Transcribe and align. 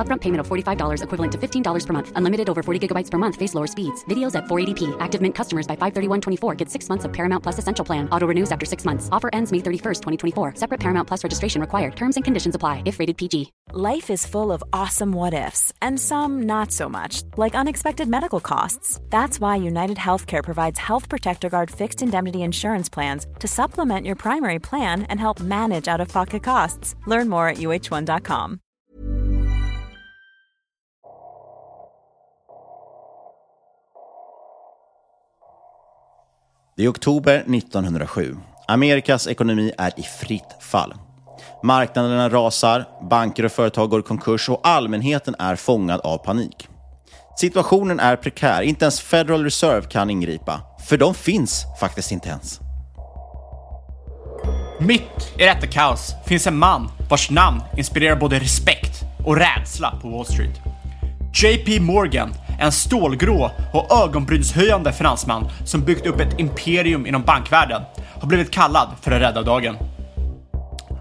Upfront 0.00 0.22
payment 0.22 0.40
of 0.40 0.48
$45 0.48 1.02
equivalent 1.02 1.32
to 1.32 1.36
$15 1.36 1.86
per 1.86 1.92
month. 1.92 2.12
Unlimited 2.16 2.48
over 2.48 2.62
40 2.62 2.88
gigabytes 2.88 3.10
per 3.10 3.18
month. 3.18 3.36
Face 3.36 3.54
lower 3.54 3.66
speeds. 3.66 4.02
Videos 4.06 4.34
at 4.34 4.44
480p. 4.44 4.96
Active 5.00 5.20
Mint 5.20 5.34
customers 5.34 5.66
by 5.66 5.76
531.24 5.76 6.56
get 6.56 6.70
six 6.70 6.88
months 6.88 7.04
of 7.04 7.12
Paramount 7.12 7.42
Plus 7.42 7.58
Essential 7.58 7.84
Plan. 7.84 8.08
Auto 8.10 8.26
renews 8.26 8.50
after 8.50 8.64
six 8.64 8.86
months. 8.86 9.10
Offer 9.12 9.28
ends 9.34 9.52
May 9.52 9.58
31st, 9.58 10.00
2024. 10.00 10.54
Separate 10.54 10.80
Paramount 10.80 11.06
Plus 11.06 11.22
registration 11.22 11.60
required. 11.60 11.96
Terms 11.96 12.16
and 12.16 12.24
conditions 12.24 12.54
apply 12.54 12.82
if 12.86 12.98
rated 12.98 13.18
PG. 13.18 13.52
Life 13.72 14.08
is 14.10 14.24
full 14.26 14.50
of 14.50 14.64
awesome 14.72 15.12
what 15.12 15.34
ifs 15.34 15.72
and 15.82 16.00
some 16.00 16.42
not 16.44 16.72
so 16.72 16.88
much, 16.88 17.22
like 17.36 17.54
unexpected 17.54 18.08
medical 18.08 18.40
costs. 18.40 18.98
That's 19.10 19.38
why 19.38 19.56
United 19.56 19.98
Healthcare 19.98 20.42
provides 20.42 20.78
Health 20.78 21.10
Protector 21.10 21.50
Guard 21.50 21.70
fixed 21.70 22.02
indemnity 22.02 22.42
insurance 22.42 22.88
plans 22.88 23.26
to 23.38 23.46
supplement 23.46 24.06
your 24.06 24.16
primary 24.16 24.58
plan 24.58 25.02
and 25.02 25.20
help 25.20 25.40
manage 25.40 25.86
out 25.86 26.00
of 26.00 26.08
pocket 26.08 26.42
costs. 26.42 26.96
Learn 27.06 27.28
more 27.28 27.48
at 27.48 27.58
uh1.com. 27.58 28.60
Det 36.80 36.84
är 36.84 36.90
oktober 36.90 37.36
1907. 37.36 38.36
Amerikas 38.68 39.26
ekonomi 39.26 39.72
är 39.78 40.00
i 40.00 40.02
fritt 40.02 40.56
fall. 40.60 40.94
Marknaderna 41.62 42.28
rasar, 42.28 42.84
banker 43.10 43.44
och 43.44 43.52
företag 43.52 43.90
går 43.90 44.00
i 44.00 44.02
konkurs 44.02 44.48
och 44.48 44.60
allmänheten 44.62 45.34
är 45.38 45.56
fångad 45.56 46.00
av 46.00 46.18
panik. 46.18 46.68
Situationen 47.36 48.00
är 48.00 48.16
prekär, 48.16 48.62
inte 48.62 48.84
ens 48.84 49.00
Federal 49.00 49.44
Reserve 49.44 49.86
kan 49.86 50.10
ingripa. 50.10 50.60
För 50.88 50.96
de 50.96 51.14
finns 51.14 51.64
faktiskt 51.80 52.12
inte 52.12 52.28
ens. 52.28 52.60
Mitt 54.78 55.32
i 55.38 55.42
detta 55.42 55.66
kaos 55.66 56.14
finns 56.26 56.46
en 56.46 56.58
man 56.58 56.88
vars 57.10 57.30
namn 57.30 57.60
inspirerar 57.76 58.16
både 58.16 58.38
respekt 58.38 59.00
och 59.26 59.36
rädsla 59.36 59.98
på 60.02 60.08
Wall 60.08 60.26
Street. 60.26 60.60
JP 61.42 61.80
Morgan, 61.80 62.34
en 62.60 62.72
stålgrå 62.72 63.50
och 63.72 64.02
ögonbrynshöjande 64.04 64.92
finansman 64.92 65.48
som 65.64 65.84
byggt 65.84 66.06
upp 66.06 66.20
ett 66.20 66.40
imperium 66.40 67.06
inom 67.06 67.22
bankvärlden, 67.22 67.82
har 68.20 68.28
blivit 68.28 68.50
kallad 68.50 68.88
för 69.00 69.10
att 69.10 69.20
rädda 69.22 69.42
dagen. 69.42 69.76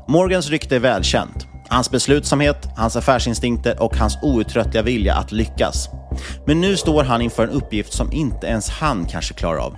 Morgans 0.07 0.49
rykte 0.49 0.75
är 0.75 0.79
välkänt. 0.79 1.47
Hans 1.69 1.91
beslutsamhet, 1.91 2.67
hans 2.77 2.95
affärsinstinkter 2.95 3.83
och 3.83 3.97
hans 3.97 4.17
outtröttliga 4.21 4.83
vilja 4.83 5.15
att 5.15 5.31
lyckas. 5.31 5.89
Men 6.45 6.61
nu 6.61 6.77
står 6.77 7.03
han 7.03 7.21
inför 7.21 7.43
en 7.43 7.49
uppgift 7.49 7.93
som 7.93 8.11
inte 8.11 8.47
ens 8.47 8.69
han 8.69 9.05
kanske 9.05 9.33
klarar 9.33 9.59
av. 9.59 9.75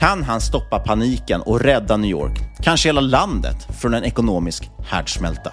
Kan 0.00 0.22
han 0.22 0.40
stoppa 0.40 0.78
paniken 0.78 1.40
och 1.40 1.60
rädda 1.60 1.96
New 1.96 2.10
York, 2.10 2.38
kanske 2.62 2.88
hela 2.88 3.00
landet, 3.00 3.56
från 3.80 3.94
en 3.94 4.04
ekonomisk 4.04 4.70
härdsmälta? 4.88 5.52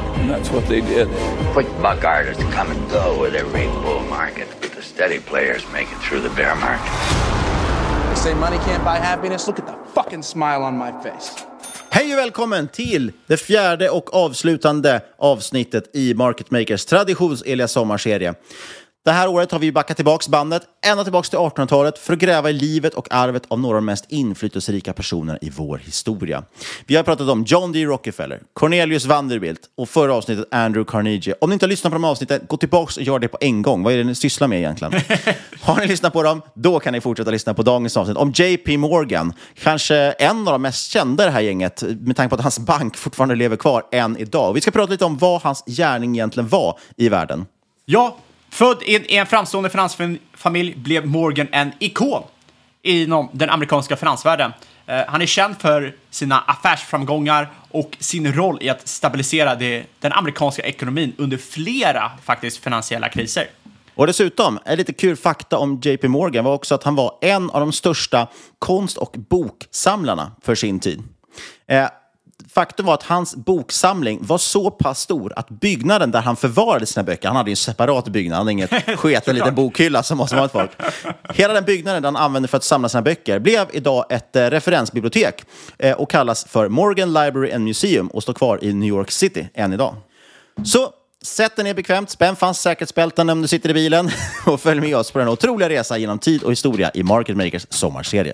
And 0.21 0.29
that's 0.29 0.51
what 0.51 0.65
they 0.67 0.81
did. 0.81 1.07
Quick 1.53 1.67
buck 1.81 2.03
artists 2.03 2.43
come 2.53 2.69
and 2.71 2.91
go 2.91 3.21
with 3.21 3.33
every 3.33 3.65
bull 3.81 4.03
market, 4.09 4.47
but 4.61 4.71
the 4.71 4.81
steady 4.81 5.19
players 5.19 5.65
make 5.73 5.87
it 5.91 5.97
through 6.09 6.21
the 6.21 6.35
bear 6.35 6.55
market. 6.55 6.91
They 8.09 8.15
say 8.15 8.33
money 8.35 8.57
can't 8.57 8.83
buy 8.83 8.97
happiness. 8.97 9.47
Look 9.47 9.59
at 9.59 9.65
the 9.65 9.75
fucking 9.93 10.23
smile 10.23 10.63
on 10.63 10.77
my 10.77 10.91
face. 11.03 11.31
Hej 11.89 12.13
och 12.13 12.19
välkommen 12.19 12.67
till 12.67 13.11
det 13.27 13.37
fjärde 13.37 13.89
och 13.89 14.13
avslutande 14.13 15.01
avsnittet 15.17 15.95
i 15.95 16.13
Market 16.13 16.51
Makers 16.51 16.85
traditionsenliga 16.85 17.67
sommarserie. 17.67 18.33
Det 19.03 19.11
här 19.11 19.27
året 19.27 19.51
har 19.51 19.59
vi 19.59 19.71
backat 19.71 19.97
tillbaka 19.97 20.29
bandet 20.29 20.63
ända 20.85 21.03
tillbaka 21.03 21.29
till 21.29 21.39
1800-talet 21.39 21.97
för 21.97 22.13
att 22.13 22.19
gräva 22.19 22.49
i 22.49 22.53
livet 22.53 22.93
och 22.93 23.07
arvet 23.13 23.43
av 23.47 23.59
några 23.59 23.77
av 23.77 23.81
de 23.81 23.85
mest 23.85 24.05
inflytelserika 24.09 24.93
personerna 24.93 25.39
i 25.41 25.49
vår 25.49 25.77
historia. 25.77 26.43
Vi 26.85 26.95
har 26.95 27.03
pratat 27.03 27.29
om 27.29 27.43
John 27.43 27.71
D. 27.71 27.85
Rockefeller, 27.85 28.41
Cornelius 28.53 29.05
Vanderbilt 29.05 29.59
och 29.77 29.89
förra 29.89 30.13
avsnittet 30.13 30.45
Andrew 30.51 30.91
Carnegie. 30.91 31.35
Om 31.41 31.49
ni 31.49 31.53
inte 31.53 31.65
har 31.65 31.69
lyssnat 31.69 31.91
på 31.91 31.95
de 31.95 32.03
avsnitten, 32.03 32.41
gå 32.47 32.57
tillbaka 32.57 32.93
och 32.97 33.01
gör 33.01 33.19
det 33.19 33.27
på 33.27 33.37
en 33.41 33.61
gång. 33.61 33.83
Vad 33.83 33.93
är 33.93 33.97
det 33.97 34.03
ni 34.03 34.15
sysslar 34.15 34.47
med 34.47 34.59
egentligen? 34.59 34.93
har 35.61 35.79
ni 35.79 35.87
lyssnat 35.87 36.13
på 36.13 36.23
dem, 36.23 36.41
då 36.53 36.79
kan 36.79 36.93
ni 36.93 37.01
fortsätta 37.01 37.31
lyssna 37.31 37.53
på 37.53 37.63
dagens 37.63 37.97
avsnitt 37.97 38.17
om 38.17 38.31
JP 38.35 38.77
Morgan. 38.77 39.33
Kanske 39.55 39.95
en 40.11 40.47
av 40.47 40.53
de 40.53 40.61
mest 40.61 40.91
kända 40.91 41.23
i 41.23 41.25
det 41.25 41.31
här 41.31 41.41
gänget 41.41 41.83
med 41.99 42.15
tanke 42.15 42.29
på 42.29 42.35
att 42.35 42.41
hans 42.41 42.59
bank 42.59 42.97
fortfarande 42.97 43.35
lever 43.35 43.55
kvar 43.55 43.83
än 43.91 44.17
idag. 44.17 44.53
Vi 44.53 44.61
ska 44.61 44.71
prata 44.71 44.91
lite 44.91 45.05
om 45.05 45.17
vad 45.17 45.41
hans 45.41 45.63
gärning 45.65 46.15
egentligen 46.15 46.49
var 46.49 46.79
i 46.97 47.09
världen. 47.09 47.45
Ja, 47.85 48.17
född 48.51 48.83
i 48.83 48.95
en, 48.95 49.11
i 49.11 49.15
en 49.15 49.25
framstående 49.25 49.69
finansfamilj 49.69 50.75
blev 50.75 51.05
Morgan 51.05 51.47
en 51.51 51.71
ikon 51.79 52.23
inom 52.81 53.29
den 53.31 53.49
amerikanska 53.49 53.95
finansvärlden. 53.95 54.53
Eh, 54.85 55.01
han 55.07 55.21
är 55.21 55.25
känd 55.25 55.55
för 55.61 55.95
sina 56.09 56.39
affärsframgångar 56.39 57.49
och 57.71 57.97
sin 57.99 58.33
roll 58.33 58.57
i 58.61 58.69
att 58.69 58.87
stabilisera 58.87 59.55
det, 59.55 59.85
den 59.99 60.11
amerikanska 60.11 60.63
ekonomin 60.63 61.13
under 61.17 61.37
flera 61.37 62.11
faktiskt 62.23 62.63
finansiella 62.63 63.09
kriser. 63.09 63.47
Och 63.95 64.07
dessutom, 64.07 64.59
en 64.65 64.77
lite 64.77 64.93
kul 64.93 65.15
fakta 65.15 65.57
om 65.57 65.81
JP 65.83 66.07
Morgan 66.07 66.45
var 66.45 66.53
också 66.53 66.75
att 66.75 66.83
han 66.83 66.95
var 66.95 67.17
en 67.21 67.49
av 67.49 67.59
de 67.59 67.71
största 67.71 68.27
konst 68.59 68.97
och 68.97 69.15
boksamlarna 69.29 70.31
för 70.41 70.55
sin 70.55 70.79
tid. 70.79 71.03
Eh, 71.67 71.87
Faktum 72.49 72.85
var 72.85 72.93
att 72.93 73.03
hans 73.03 73.35
boksamling 73.35 74.19
var 74.21 74.37
så 74.37 74.71
pass 74.71 74.99
stor 74.99 75.33
att 75.35 75.49
byggnaden 75.49 76.11
där 76.11 76.21
han 76.21 76.35
förvarade 76.35 76.85
sina 76.85 77.03
böcker, 77.03 77.27
han 77.27 77.37
hade 77.37 77.49
ju 77.49 77.51
en 77.51 77.57
separat 77.57 78.07
byggnad, 78.07 78.37
han 78.37 78.45
hade 78.45 78.51
inget 78.51 78.71
sketen 78.99 79.35
liten 79.35 79.55
bokhylla 79.55 80.03
som 80.03 80.17
måste 80.17 80.35
vara 80.35 80.45
ett 80.45 80.51
folk. 80.51 80.71
Hela 81.33 81.53
den 81.53 81.65
byggnaden 81.65 82.03
han 82.03 82.15
använde 82.15 82.47
för 82.47 82.57
att 82.57 82.63
samla 82.63 82.89
sina 82.89 83.01
böcker 83.01 83.39
blev 83.39 83.67
idag 83.73 84.05
ett 84.09 84.35
eh, 84.35 84.45
referensbibliotek 84.45 85.43
eh, 85.77 85.95
och 85.95 86.11
kallas 86.11 86.45
för 86.45 86.69
Morgan 86.69 87.13
Library 87.13 87.51
and 87.51 87.63
Museum 87.63 88.07
och 88.07 88.23
står 88.23 88.33
kvar 88.33 88.63
i 88.63 88.73
New 88.73 88.89
York 88.89 89.11
City 89.11 89.49
än 89.53 89.73
idag. 89.73 89.95
Så 90.63 90.89
sätt 91.21 91.55
dig 91.55 91.63
ner 91.65 91.73
bekvämt, 91.73 92.09
spänn 92.09 92.35
fast 92.35 92.61
säkerhetsbälten 92.61 93.29
om 93.29 93.41
du 93.41 93.47
sitter 93.47 93.69
i 93.69 93.73
bilen 93.73 94.09
och 94.45 94.61
följ 94.61 94.81
med 94.81 94.95
oss 94.95 95.11
på 95.11 95.19
den 95.19 95.27
otroliga 95.27 95.69
resa 95.69 95.97
genom 95.97 96.19
tid 96.19 96.43
och 96.43 96.51
historia 96.51 96.91
i 96.93 97.03
Market 97.03 97.37
Makers 97.37 97.67
sommarserie. 97.69 98.33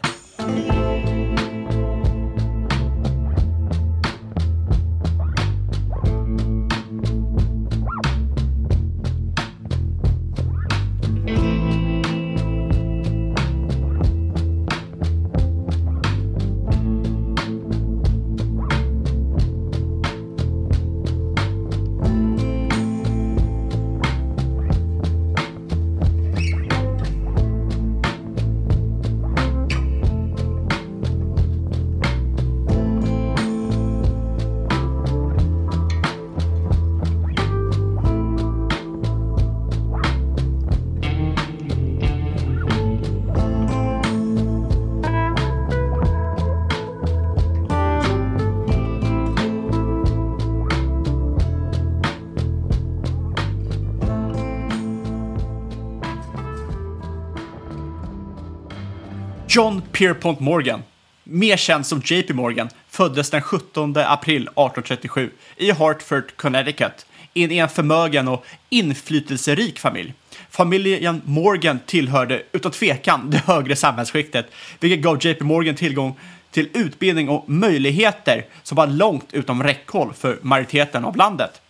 John 59.58 59.82
Pierpont 59.92 60.40
Morgan, 60.40 60.84
mer 61.24 61.58
känd 61.58 61.86
som 61.86 62.02
JP 62.06 62.34
Morgan, 62.34 62.70
föddes 62.90 63.30
den 63.30 63.42
17 63.42 63.98
april 63.98 64.42
1837 64.42 65.32
i 65.56 65.72
Hartford, 65.72 66.36
Connecticut, 66.36 67.06
in 67.34 67.52
i 67.52 67.58
en 67.58 67.70
förmögen 67.70 68.28
och 68.28 68.46
inflytelserik 68.70 69.80
familj. 69.80 70.14
Familjen 70.50 71.22
Morgan 71.26 71.80
tillhörde 71.86 72.44
utan 72.52 72.72
tvekan 72.72 73.30
det 73.30 73.38
högre 73.38 73.76
samhällsskiktet, 73.76 74.52
vilket 74.80 75.02
gav 75.02 75.26
JP 75.26 75.44
Morgan 75.44 75.76
tillgång 75.76 76.20
till 76.52 76.70
utbildning 76.74 77.30
och 77.30 77.50
möjligheter 77.50 78.46
som 78.64 78.76
var 78.76 78.88
långt 78.88 79.34
utom 79.34 79.64
räckhåll 79.64 80.14
för 80.14 80.40
majoriteten 80.42 81.06
av 81.06 81.16
landet. 81.16 81.62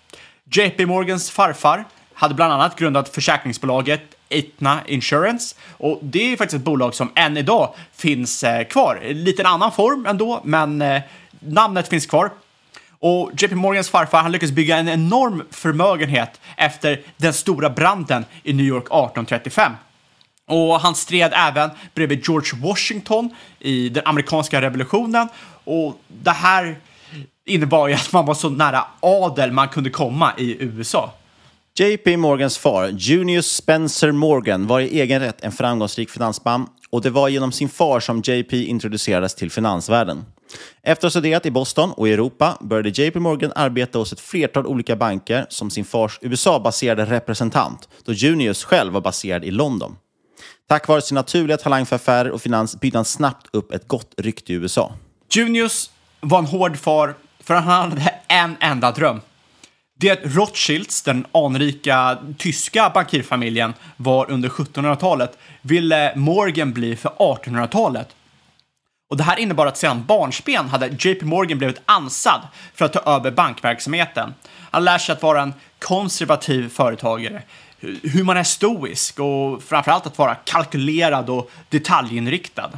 JP 0.52 0.86
Morgans 0.86 1.32
farfar 1.32 1.86
hade 2.14 2.34
bland 2.34 2.54
annat 2.54 2.80
grundat 2.80 3.10
försäkringsbolaget 3.10 4.17
Itna 4.30 4.82
Insurance 4.88 5.56
och 5.72 6.00
det 6.02 6.34
är 6.34 6.38
faktiskt 6.38 6.60
ett 6.60 6.66
bolag 6.66 6.96
som 6.96 7.12
än 7.16 7.38
idag 7.38 7.74
finns 7.96 8.44
eh, 8.44 8.68
kvar. 8.68 9.02
Lite 9.14 9.48
annan 9.48 9.72
form 9.72 10.06
ändå, 10.06 10.42
men 10.44 10.82
eh, 10.82 11.02
namnet 11.40 11.88
finns 11.88 12.06
kvar. 12.06 12.32
Och 13.00 13.32
JP 13.38 13.56
Morgans 13.56 13.90
farfar 13.90 14.22
han 14.22 14.32
lyckades 14.32 14.56
bygga 14.56 14.78
en 14.78 14.90
enorm 14.90 15.44
förmögenhet 15.52 16.42
efter 16.58 17.02
den 17.18 17.34
stora 17.34 17.70
branden 17.70 18.26
i 18.44 18.54
New 18.54 18.66
York 18.66 18.84
1835. 18.84 19.72
Och 20.46 20.80
han 20.80 20.96
stred 20.96 21.32
även 21.36 21.70
bredvid 21.94 22.24
George 22.28 22.62
Washington 22.62 23.30
i 23.60 23.90
den 23.90 24.04
amerikanska 24.06 24.62
revolutionen. 24.62 25.28
Och 25.64 26.02
det 26.08 26.32
här 26.32 26.76
innebar 27.46 27.88
ju 27.88 27.94
att 27.94 28.14
man 28.14 28.26
var 28.26 28.34
så 28.34 28.50
nära 28.50 28.86
adel 29.00 29.52
man 29.52 29.68
kunde 29.68 29.90
komma 29.90 30.34
i 30.38 30.64
USA. 30.64 31.14
JP 31.80 32.18
Morgans 32.18 32.58
far, 32.58 32.88
Junius 32.88 33.56
Spencer 33.56 34.12
Morgan, 34.12 34.68
var 34.68 34.80
i 34.80 35.00
egen 35.02 35.20
rätt 35.20 35.44
en 35.44 35.52
framgångsrik 35.52 36.10
finansman 36.10 36.70
och 36.90 37.02
det 37.02 37.10
var 37.10 37.30
genom 37.30 37.52
sin 37.52 37.70
far 37.70 38.00
som 38.00 38.22
JP 38.26 38.64
introducerades 38.64 39.36
till 39.36 39.52
finansvärlden. 39.52 40.26
Efter 40.84 41.08
att 41.08 41.14
ha 41.14 41.20
studerat 41.20 41.46
i 41.46 41.52
Boston 41.52 41.92
och 41.92 42.08
i 42.08 42.14
Europa 42.14 42.58
började 42.62 42.90
JP 42.90 43.20
Morgan 43.20 43.52
arbeta 43.56 44.00
hos 44.00 44.14
ett 44.14 44.20
flertal 44.20 44.68
olika 44.68 44.96
banker 44.96 45.46
som 45.50 45.70
sin 45.70 45.86
fars 45.86 46.20
USA-baserade 46.22 47.06
representant, 47.06 47.90
då 48.06 48.14
Junius 48.14 48.64
själv 48.64 48.94
var 48.94 49.02
baserad 49.02 49.46
i 49.46 49.52
London. 49.52 49.96
Tack 50.68 50.88
vare 50.88 51.02
sin 51.02 51.16
naturliga 51.16 51.58
talang 51.58 51.86
för 51.86 51.96
affärer 51.96 52.32
och 52.32 52.42
finans 52.42 52.80
byggde 52.80 52.98
han 52.98 53.06
snabbt 53.06 53.48
upp 53.52 53.72
ett 53.72 53.88
gott 53.88 54.14
rykte 54.18 54.54
i 54.54 54.56
USA. 54.56 54.94
Junius 55.30 55.90
var 56.20 56.40
en 56.40 56.46
hård 56.46 56.78
far, 56.78 57.16
för 57.40 57.54
han 57.54 57.92
hade 57.92 58.14
en 58.28 58.56
enda 58.60 58.92
dröm. 58.92 59.22
Det 60.00 60.26
Rothschilds, 60.26 61.02
den 61.02 61.26
anrika 61.32 62.18
tyska 62.38 62.92
bankirfamiljen, 62.94 63.74
var 63.98 64.32
under 64.32 64.50
1700-talet 64.50 65.38
ville 65.62 66.14
Morgan 66.16 66.74
bli 66.74 66.96
för 66.96 67.10
1800-talet. 67.10 68.16
Och 69.10 69.18
det 69.18 69.24
här 69.24 69.40
innebar 69.40 69.66
att 69.66 69.78
sedan 69.78 70.06
barnsben 70.06 70.70
hade 70.70 70.88
JP 70.88 71.26
Morgan 71.26 71.58
blivit 71.58 71.82
ansad 71.86 72.42
för 72.74 72.86
att 72.86 72.94
ta 72.94 73.00
över 73.00 73.32
bankverksamheten. 73.32 74.34
Han 74.72 74.86
lär 74.86 74.98
sig 74.98 75.14
att 75.14 75.24
vara 75.24 75.42
en 75.42 75.54
konservativ 75.80 76.70
företagare, 76.70 77.42
hur 78.04 78.24
man 78.24 78.38
är 78.38 78.44
stoisk 78.44 79.20
och 79.20 79.64
framförallt 79.64 80.08
att 80.08 80.18
vara 80.18 80.36
kalkylerad 80.36 81.30
och 81.30 81.52
detaljinriktad. 81.70 82.72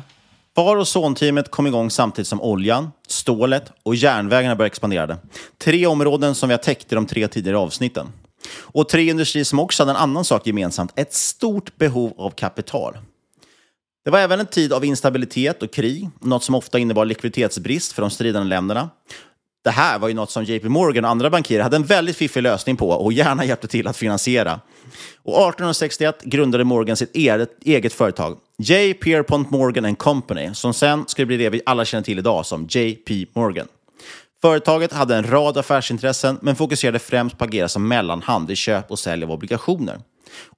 Far 0.59 0.77
och 0.77 0.87
sonteamet 0.87 1.51
kom 1.51 1.67
igång 1.67 1.91
samtidigt 1.91 2.27
som 2.27 2.41
oljan, 2.41 2.91
stålet 3.07 3.71
och 3.83 3.95
järnvägarna 3.95 4.55
började 4.55 4.67
expandera. 4.67 5.17
Tre 5.57 5.85
områden 5.85 6.35
som 6.35 6.49
vi 6.49 6.53
har 6.53 6.59
täckt 6.59 6.91
i 6.91 6.95
de 6.95 7.05
tre 7.05 7.27
tidigare 7.27 7.57
avsnitten. 7.57 8.07
Och 8.57 8.89
tre 8.89 9.09
industrier 9.09 9.45
som 9.45 9.59
också 9.59 9.83
hade 9.83 9.91
en 9.91 9.97
annan 9.97 10.25
sak 10.25 10.47
gemensamt, 10.47 10.91
ett 10.95 11.13
stort 11.13 11.77
behov 11.77 12.13
av 12.17 12.31
kapital. 12.31 12.97
Det 14.05 14.11
var 14.11 14.19
även 14.19 14.39
en 14.39 14.45
tid 14.45 14.73
av 14.73 14.85
instabilitet 14.85 15.63
och 15.63 15.73
krig, 15.73 16.09
något 16.19 16.43
som 16.43 16.55
ofta 16.55 16.79
innebar 16.79 17.05
likviditetsbrist 17.05 17.93
för 17.93 18.01
de 18.01 18.11
stridande 18.11 18.49
länderna. 18.49 18.89
Det 19.63 19.69
här 19.69 19.99
var 19.99 20.07
ju 20.07 20.13
något 20.13 20.31
som 20.31 20.43
JP 20.43 20.69
Morgan 20.69 21.05
och 21.05 21.11
andra 21.11 21.29
bankirer 21.29 21.63
hade 21.63 21.75
en 21.75 21.83
väldigt 21.83 22.17
fiffig 22.17 22.43
lösning 22.43 22.77
på 22.77 22.89
och 22.89 23.13
gärna 23.13 23.45
hjälpte 23.45 23.67
till 23.67 23.87
att 23.87 23.97
finansiera. 23.97 24.59
Och 25.23 25.33
1861 25.33 26.21
grundade 26.23 26.63
Morgan 26.63 26.97
sitt 26.97 27.15
eget 27.63 27.93
företag, 27.93 28.37
J. 28.57 28.93
Pierpont 28.93 29.49
Morgan 29.51 29.95
Company, 29.95 30.49
som 30.53 30.73
sen 30.73 31.03
skulle 31.07 31.25
bli 31.25 31.37
det 31.37 31.49
vi 31.49 31.61
alla 31.65 31.85
känner 31.85 32.03
till 32.03 32.19
idag 32.19 32.45
som 32.45 32.67
JP 32.69 33.25
Morgan. 33.33 33.67
Företaget 34.41 34.93
hade 34.93 35.15
en 35.15 35.29
rad 35.29 35.57
affärsintressen, 35.57 36.39
men 36.41 36.55
fokuserade 36.55 36.99
främst 36.99 37.37
på 37.37 37.43
att 37.43 37.49
agera 37.49 37.67
som 37.67 37.87
mellanhand 37.87 38.51
i 38.51 38.55
köp 38.55 38.91
och 38.91 38.99
sälj 38.99 39.23
av 39.23 39.31
obligationer. 39.31 39.99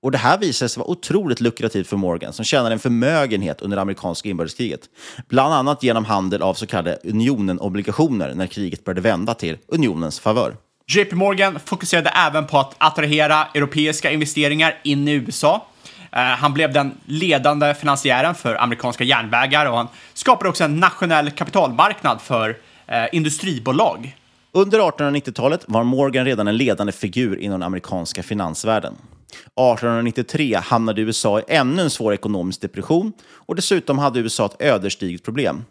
Och 0.02 0.12
Det 0.12 0.18
här 0.18 0.38
visade 0.38 0.70
sig 0.70 0.80
vara 0.80 0.90
otroligt 0.90 1.42
lukrativt 1.42 1.88
för 1.88 1.98
Morgan, 1.98 2.34
som 2.34 2.46
tjänade 2.46 2.74
en 2.74 2.80
förmögenhet 2.80 3.62
under 3.62 3.78
det 3.78 3.82
amerikanska 3.82 4.30
inbördeskriget. 4.30 4.82
Bland 5.30 5.54
annat 5.54 5.84
genom 5.84 6.06
handel 6.06 6.42
av 6.42 6.54
så 6.54 6.68
kallade 6.68 7.00
Unionen-obligationer 7.04 8.34
när 8.34 8.48
kriget 8.48 8.84
började 8.84 9.02
vända 9.02 9.34
till 9.34 9.58
Unionens 9.68 10.20
favör. 10.20 10.56
JP 10.88 11.16
Morgan 11.16 11.60
fokuserade 11.66 12.10
även 12.10 12.48
på 12.48 12.60
att 12.60 12.76
attrahera 12.78 13.48
europeiska 13.54 14.12
investeringar 14.12 14.80
in 14.84 15.08
i 15.08 15.12
USA. 15.12 15.68
Eh, 16.12 16.20
han 16.20 16.54
blev 16.54 16.74
den 16.74 16.92
ledande 17.06 17.74
finansiären 17.74 18.36
för 18.36 18.56
amerikanska 18.56 19.04
järnvägar 19.04 19.66
och 19.66 19.78
han 19.78 19.88
skapade 20.14 20.50
också 20.50 20.64
en 20.64 20.80
nationell 20.80 21.32
kapitalmarknad 21.32 22.22
för 22.22 22.58
eh, 22.88 23.06
industribolag. 23.12 24.16
Under 24.52 24.80
1890-talet 24.80 25.64
var 25.68 25.84
Morgan 25.84 26.26
redan 26.26 26.48
en 26.48 26.58
ledande 26.58 26.92
figur 26.92 27.40
inom 27.40 27.60
den 27.60 27.66
amerikanska 27.66 28.24
finansvärlden. 28.24 28.96
1893 29.32 30.56
hamnade 30.56 31.02
USA 31.02 31.40
i 31.40 31.44
ännu 31.48 31.82
en 31.82 31.90
svår 31.90 32.14
ekonomisk 32.14 32.62
depression 32.62 33.14
och 33.34 33.56
dessutom 33.56 34.00
hade 34.00 34.20
USA 34.20 34.46
ett 34.46 34.62
ödesdigert 34.62 35.24
problem. 35.24 35.66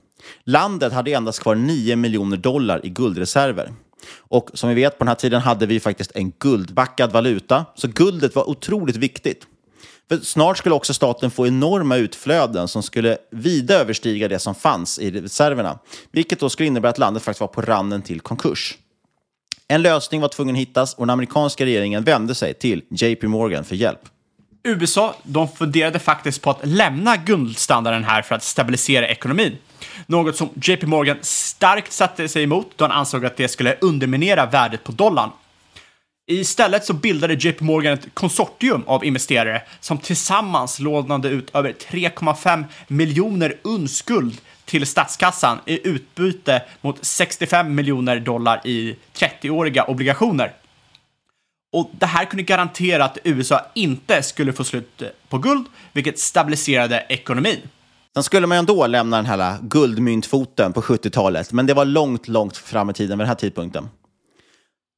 Landet 0.44 0.92
hade 0.92 1.12
endast 1.12 1.42
kvar 1.42 1.54
9 1.54 1.96
miljoner 1.96 2.36
dollar 2.36 2.86
i 2.86 2.88
guldreserver. 2.88 3.72
Och 4.18 4.50
som 4.54 4.68
vi 4.68 4.74
vet, 4.74 4.98
på 4.98 5.04
den 5.04 5.08
här 5.08 5.14
tiden 5.14 5.40
hade 5.40 5.66
vi 5.66 5.80
faktiskt 5.80 6.12
en 6.14 6.30
guldbackad 6.30 7.12
valuta, 7.12 7.64
så 7.74 7.88
guldet 7.88 8.34
var 8.34 8.50
otroligt 8.50 8.96
viktigt. 8.96 9.46
För 10.08 10.16
snart 10.16 10.58
skulle 10.58 10.74
också 10.74 10.94
staten 10.94 11.30
få 11.30 11.46
enorma 11.46 11.96
utflöden 11.96 12.68
som 12.68 12.82
skulle 12.82 13.18
vida 13.30 13.74
överstiga 13.74 14.28
det 14.28 14.38
som 14.38 14.54
fanns 14.54 14.98
i 14.98 15.10
reserverna, 15.10 15.78
vilket 16.12 16.40
då 16.40 16.48
skulle 16.48 16.66
innebära 16.66 16.90
att 16.90 16.98
landet 16.98 17.22
faktiskt 17.22 17.40
var 17.40 17.48
på 17.48 17.62
randen 17.62 18.02
till 18.02 18.20
konkurs. 18.20 18.78
En 19.70 19.82
lösning 19.82 20.20
var 20.20 20.28
tvungen 20.28 20.54
att 20.54 20.60
hittas 20.60 20.94
och 20.94 21.06
den 21.06 21.10
amerikanska 21.10 21.64
regeringen 21.64 22.04
vände 22.04 22.34
sig 22.34 22.54
till 22.54 22.82
JP 22.88 23.26
Morgan 23.26 23.64
för 23.64 23.76
hjälp. 23.76 24.00
USA 24.62 25.14
de 25.22 25.48
funderade 25.48 25.98
faktiskt 25.98 26.42
på 26.42 26.50
att 26.50 26.60
lämna 26.62 27.16
guldstandarden 27.16 28.04
här 28.04 28.22
för 28.22 28.34
att 28.34 28.42
stabilisera 28.42 29.08
ekonomin. 29.08 29.56
Något 30.06 30.36
som 30.36 30.48
JP 30.54 30.86
Morgan 30.86 31.16
starkt 31.20 31.92
satte 31.92 32.28
sig 32.28 32.42
emot 32.42 32.70
då 32.76 32.84
han 32.84 32.92
ansåg 32.92 33.26
att 33.26 33.36
det 33.36 33.48
skulle 33.48 33.76
underminera 33.80 34.46
värdet 34.46 34.84
på 34.84 34.92
dollarn. 34.92 35.30
Istället 36.26 36.84
så 36.84 36.92
bildade 36.92 37.34
JP 37.34 37.64
Morgan 37.64 37.92
ett 37.92 38.14
konsortium 38.14 38.82
av 38.86 39.04
investerare 39.04 39.62
som 39.80 39.98
tillsammans 39.98 40.78
lånade 40.78 41.28
ut 41.28 41.54
över 41.54 41.72
3,5 41.72 42.64
miljoner 42.88 43.56
undskuld 43.62 44.40
till 44.70 44.86
statskassan 44.86 45.58
i 45.66 45.88
utbyte 45.88 46.62
mot 46.80 47.04
65 47.04 47.74
miljoner 47.74 48.20
dollar 48.20 48.60
i 48.64 48.96
30-åriga 49.14 49.84
obligationer. 49.84 50.52
Och 51.72 51.90
det 51.92 52.06
här 52.06 52.24
kunde 52.24 52.42
garantera 52.42 53.04
att 53.04 53.18
USA 53.24 53.66
inte 53.74 54.22
skulle 54.22 54.52
få 54.52 54.64
slut 54.64 55.02
eh, 55.02 55.08
på 55.28 55.38
guld, 55.38 55.66
vilket 55.92 56.18
stabiliserade 56.18 57.06
ekonomin. 57.08 57.58
Sen 58.14 58.22
skulle 58.22 58.46
man 58.46 58.56
ju 58.56 58.58
ändå 58.58 58.86
lämna 58.86 59.16
den 59.16 59.26
här 59.26 59.58
guldmyntfoten 59.62 60.72
på 60.72 60.80
70-talet, 60.80 61.52
men 61.52 61.66
det 61.66 61.74
var 61.74 61.84
långt, 61.84 62.28
långt 62.28 62.56
fram 62.56 62.90
i 62.90 62.92
tiden 62.92 63.18
vid 63.18 63.22
den 63.22 63.28
här 63.28 63.34
tidpunkten. 63.34 63.88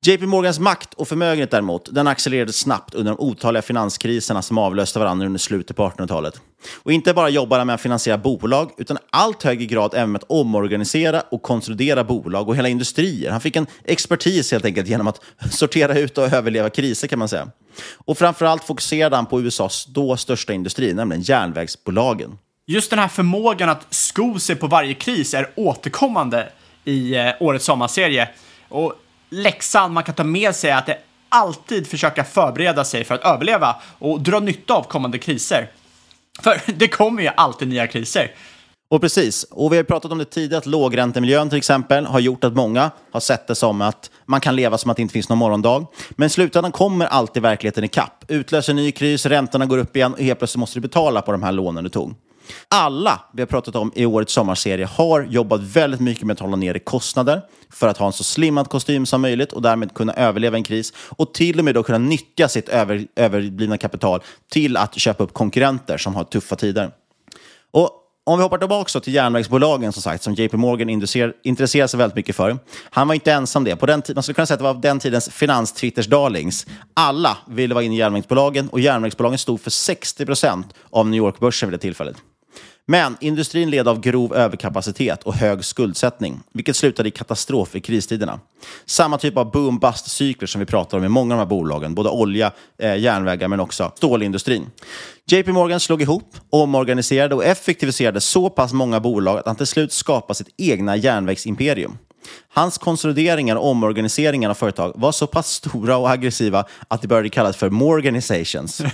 JP 0.07 0.27
Morgans 0.27 0.59
makt 0.59 0.95
och 0.95 1.09
förmögenhet 1.09 1.51
däremot, 1.51 1.95
den 1.95 2.07
accelererade 2.07 2.53
snabbt 2.53 2.95
under 2.95 3.13
de 3.13 3.21
otaliga 3.21 3.63
finanskriserna 3.63 4.43
som 4.43 4.59
avlöste 4.59 4.99
varandra 4.99 5.27
under 5.27 5.39
slutet 5.39 5.77
på 5.77 5.89
1800-talet. 5.89 6.41
Och 6.75 6.93
inte 6.93 7.15
bara 7.15 7.29
jobbade 7.29 7.61
han 7.61 7.67
med 7.67 7.75
att 7.75 7.81
finansiera 7.81 8.19
bolag, 8.19 8.71
utan 8.79 8.97
i 8.97 9.01
allt 9.11 9.43
högre 9.43 9.65
grad 9.67 9.95
även 9.95 10.13
med 10.13 10.23
att 10.23 10.31
omorganisera 10.31 11.21
och 11.21 11.43
konsolidera 11.43 12.05
bolag 12.05 12.49
och 12.49 12.57
hela 12.57 12.69
industrier. 12.69 13.31
Han 13.31 13.41
fick 13.41 13.57
en 13.57 13.67
expertis 13.85 14.53
helt 14.53 14.65
enkelt 14.65 14.89
genom 14.89 15.07
att 15.07 15.21
sortera 15.51 15.99
ut 15.99 16.19
och 16.19 16.33
överleva 16.33 16.71
kriser 16.71 17.09
kan 17.09 17.19
man 17.19 17.29
säga. 17.29 17.49
Och 17.97 18.19
framförallt 18.19 18.65
fokuserade 18.65 19.17
han 19.17 19.27
på 19.27 19.41
USAs 19.41 19.87
då 19.87 20.17
största 20.17 20.53
industri, 20.53 20.95
nämligen 20.95 21.23
järnvägsbolagen. 21.23 22.39
Just 22.67 22.91
den 22.91 22.99
här 22.99 23.09
förmågan 23.09 23.69
att 23.69 23.95
sko 23.95 24.39
sig 24.39 24.57
på 24.57 24.67
varje 24.67 24.95
kris 24.95 25.35
är 25.35 25.51
återkommande 25.57 26.49
i 26.85 27.15
eh, 27.15 27.31
årets 27.41 27.65
sommarserie. 27.65 28.29
Och 28.69 28.95
läxan 29.33 29.93
man 29.93 30.05
kan 30.05 30.15
ta 30.15 30.25
med 30.25 30.55
sig 30.57 30.71
är 30.71 30.77
att 30.77 30.87
det 30.87 30.99
alltid 31.29 31.87
försöka 31.87 32.25
förbereda 32.25 32.85
sig 32.85 33.05
för 33.05 33.15
att 33.15 33.25
överleva 33.25 33.77
och 33.99 34.21
dra 34.21 34.41
nytta 34.41 34.75
av 34.75 34.83
kommande 34.83 35.19
kriser. 35.19 35.71
För 36.43 36.61
det 36.73 36.89
kommer 36.89 37.23
ju 37.23 37.29
alltid 37.29 37.69
nya 37.69 37.87
kriser. 37.87 38.31
Och 38.91 39.01
precis, 39.01 39.45
och 39.51 39.73
vi 39.73 39.77
har 39.77 39.85
pratat 39.85 40.13
om 40.13 40.19
det 40.19 40.25
tidigare, 40.25 40.59
att 40.59 40.67
lågräntemiljön 40.67 41.49
till 41.49 41.59
exempel 41.59 42.07
har 42.07 42.21
gjort 42.21 42.45
att 42.45 42.55
många 42.55 42.91
har 43.13 43.21
sett 43.21 43.47
det 43.47 43.55
som 43.55 43.81
att 43.81 44.11
man 44.27 44.41
kan 44.41 44.57
leva 44.57 44.79
som 44.79 44.91
att 44.91 44.97
det 44.97 45.03
inte 45.03 45.13
finns 45.13 45.29
någon 45.29 45.39
morgondag. 45.39 45.87
Men 46.11 46.27
i 46.27 46.31
slutändan 46.31 46.73
kommer 46.73 47.07
alltid 47.07 47.43
verkligheten 47.43 47.85
ikapp. 47.85 48.25
Utlöser 48.29 48.75
ny 48.75 48.93
kris, 48.93 49.27
räntorna 49.27 49.67
går 49.67 49.79
upp 49.79 49.97
igen 49.97 50.13
och 50.13 50.21
helt 50.21 50.39
plötsligt 50.39 50.61
måste 50.61 50.77
du 50.77 50.81
betala 50.81 51.23
på 51.23 51.33
de 51.33 51.43
här 51.43 51.53
lånen 51.53 51.85
du 51.85 51.91
tog. 51.91 52.15
Alla 52.69 53.21
vi 53.33 53.43
har 53.43 53.47
pratat 53.47 53.77
om 53.77 53.93
i 53.95 54.07
årets 54.07 54.33
sommarserie 54.33 54.87
har 54.87 55.23
jobbat 55.23 55.61
väldigt 55.61 56.01
mycket 56.01 56.27
med 56.27 56.35
att 56.35 56.41
hålla 56.41 56.57
nere 56.57 56.79
kostnader 56.79 57.43
för 57.71 57.89
att 57.89 57.99
ha 57.99 58.07
en 58.07 58.13
så 58.13 58.25
slimmad 58.25 58.69
kostym 58.69 59.07
som 59.07 59.23
möjligt 59.23 59.53
och 59.53 59.63
därmed 59.63 59.95
kunna 59.95 60.13
överleva 60.13 60.57
en 60.57 60.65
kris 60.65 60.93
och 61.09 61.35
till 61.35 61.59
och 61.59 61.65
med 61.65 61.75
då 61.75 61.83
kunna 61.83 61.99
nyttja 61.99 62.49
sitt 62.49 62.69
över, 62.69 63.07
överblivna 63.17 63.79
kapital 63.79 64.23
till 64.51 64.77
att 64.77 64.99
köpa 64.99 65.25
upp 65.25 65.35
konkurrenter 65.35 65.99
som 65.99 66.15
har 66.15 66.25
tuffa 66.25 66.57
tider. 66.57 66.91
Och 67.71 67.99
om 68.25 68.39
vi 68.39 68.43
hoppar 68.43 68.59
tillbaka 68.59 69.01
till 69.01 69.15
järnvägsbolagen 69.15 69.93
som 69.93 70.03
sagt, 70.03 70.23
som 70.23 70.35
JP 70.35 70.57
Morgan 70.57 70.89
intresserar 71.43 71.87
sig 71.87 71.99
väldigt 71.99 72.17
mycket 72.17 72.37
för. 72.37 72.59
Han 72.91 73.09
var 73.09 73.15
inte 73.15 73.33
ensam 73.33 73.65
det. 73.65 73.77
På 73.77 73.87
den 73.87 74.03
man 74.15 74.23
skulle 74.23 74.35
kunna 74.35 74.47
säga 74.47 74.55
att 74.55 74.61
det 74.61 74.65
var 74.65 74.75
den 74.75 74.99
tidens 74.99 75.29
finanstwitters 75.29 76.07
darlings 76.07 76.67
Alla 76.95 77.39
ville 77.49 77.75
vara 77.75 77.85
inne 77.85 77.95
i 77.95 77.99
järnvägsbolagen 77.99 78.69
och 78.69 78.81
järnvägsbolagen 78.81 79.39
stod 79.39 79.61
för 79.61 79.71
60 79.71 80.27
procent 80.27 80.75
av 80.91 81.09
New 81.09 81.19
York-börsen 81.19 81.71
vid 81.71 81.79
det 81.79 81.83
tillfället. 81.83 82.17
Men 82.93 83.17
industrin 83.21 83.71
led 83.71 83.89
av 83.89 84.01
grov 84.01 84.35
överkapacitet 84.35 85.23
och 85.23 85.35
hög 85.35 85.65
skuldsättning, 85.65 86.41
vilket 86.53 86.77
slutade 86.77 87.09
i 87.09 87.13
katastrof 87.13 87.77
i 87.77 87.81
kristiderna. 87.81 88.41
Samma 88.87 89.19
typ 89.19 89.37
av 89.37 89.51
boom-bust-cykler 89.51 90.47
som 90.47 90.59
vi 90.59 90.67
pratar 90.67 90.99
om 90.99 91.05
i 91.05 91.09
många 91.09 91.35
av 91.35 91.39
de 91.39 91.43
här 91.43 91.49
bolagen, 91.49 91.95
både 91.95 92.09
olja, 92.09 92.53
eh, 92.79 92.97
järnvägar 92.97 93.49
men 93.49 93.61
också 93.61 93.93
stålindustrin. 93.97 94.71
JP 95.27 95.53
Morgan 95.53 95.81
slog 95.81 96.03
ihop, 96.03 96.37
omorganiserade 96.51 97.35
och 97.35 97.45
effektiviserade 97.45 98.21
så 98.21 98.51
pass 98.51 98.73
många 98.73 99.01
bolag 99.01 99.39
att 99.39 99.47
han 99.47 99.57
till 99.57 99.67
slut 99.67 99.93
skapade 99.93 100.35
sitt 100.35 100.55
egna 100.57 100.97
järnvägsimperium. 100.97 101.99
Hans 102.49 102.79
konsolideringar 102.79 103.57
och 103.57 103.69
omorganiseringar 103.69 104.51
av 104.51 104.55
företag 104.55 104.93
var 104.95 105.13
så 105.13 105.27
pass 105.27 105.51
stora 105.51 105.97
och 105.97 106.11
aggressiva 106.11 106.65
att 106.89 107.03
det 107.03 107.09
började 107.09 107.29
kallas 107.29 107.57
för 107.57 107.71
Morganizations. 107.71 108.81
uh, 108.81 108.89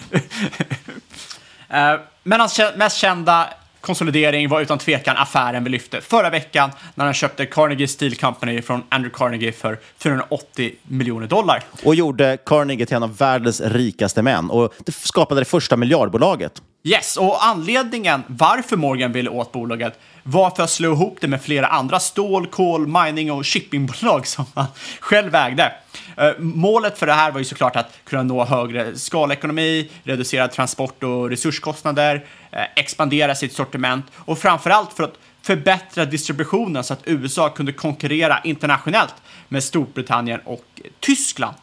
men 2.23 2.41
hans 2.41 2.61
mest 2.77 2.97
kända 2.97 3.49
konsolidering 3.81 4.49
var 4.49 4.61
utan 4.61 4.79
tvekan 4.79 5.17
affären 5.17 5.65
vi 5.65 5.71
lyfte 5.71 6.01
förra 6.01 6.31
veckan 6.31 6.71
när 6.95 7.05
han 7.05 7.15
köpte 7.15 7.47
Carnegie 7.47 7.89
Steel 7.89 8.17
Company 8.17 8.63
från 8.63 8.83
Andrew 8.89 9.19
Carnegie 9.19 9.53
för 9.53 9.79
480 9.99 10.73
miljoner 10.83 11.27
dollar. 11.27 11.63
Och 11.85 11.95
gjorde 11.95 12.39
Carnegie 12.47 12.87
till 12.87 12.97
en 12.97 13.03
av 13.03 13.17
världens 13.17 13.61
rikaste 13.61 14.23
män 14.23 14.51
och 14.51 14.75
det 14.87 14.93
skapade 14.93 15.41
det 15.41 15.45
första 15.45 15.77
miljardbolaget. 15.77 16.63
Yes, 16.85 17.17
och 17.17 17.45
anledningen 17.45 18.23
varför 18.27 18.77
Morgan 18.77 19.13
ville 19.13 19.31
åt 19.31 19.53
bolaget 19.53 19.99
var 20.31 20.51
för 20.51 20.63
att 20.63 20.71
slå 20.71 20.93
ihop 20.93 21.19
det 21.21 21.29
med 21.29 21.43
flera 21.43 21.67
andra 21.67 22.01
stål, 22.01 22.47
kol, 22.47 22.87
mining 22.87 23.33
och 23.33 23.47
shippingbolag 23.47 24.27
som 24.27 24.45
han 24.55 24.67
själv 25.01 25.35
ägde. 25.35 25.73
Eh, 26.17 26.31
målet 26.39 26.99
för 26.99 27.07
det 27.07 27.13
här 27.13 27.33
var 27.33 27.39
ju 27.39 27.45
såklart 27.45 27.77
att 27.77 27.99
kunna 28.05 28.23
nå 28.23 28.45
högre 28.45 28.99
skalekonomi, 28.99 29.91
reducera 30.05 30.49
transport 30.49 31.03
och 31.03 31.31
resurskostnader, 31.31 32.27
eh, 32.51 32.63
expandera 32.77 33.35
sitt 33.35 33.53
sortiment 33.53 34.07
och 34.17 34.39
framförallt 34.39 34.93
för 34.93 35.05
att 35.05 35.15
förbättra 35.43 36.05
distributionen 36.05 36.85
så 36.85 36.93
att 36.93 37.03
USA 37.05 37.49
kunde 37.49 37.73
konkurrera 37.73 38.41
internationellt 38.45 39.15
med 39.49 39.65
Storbritannien 39.65 40.41
och 40.45 40.65
Tyskland. 41.01 41.55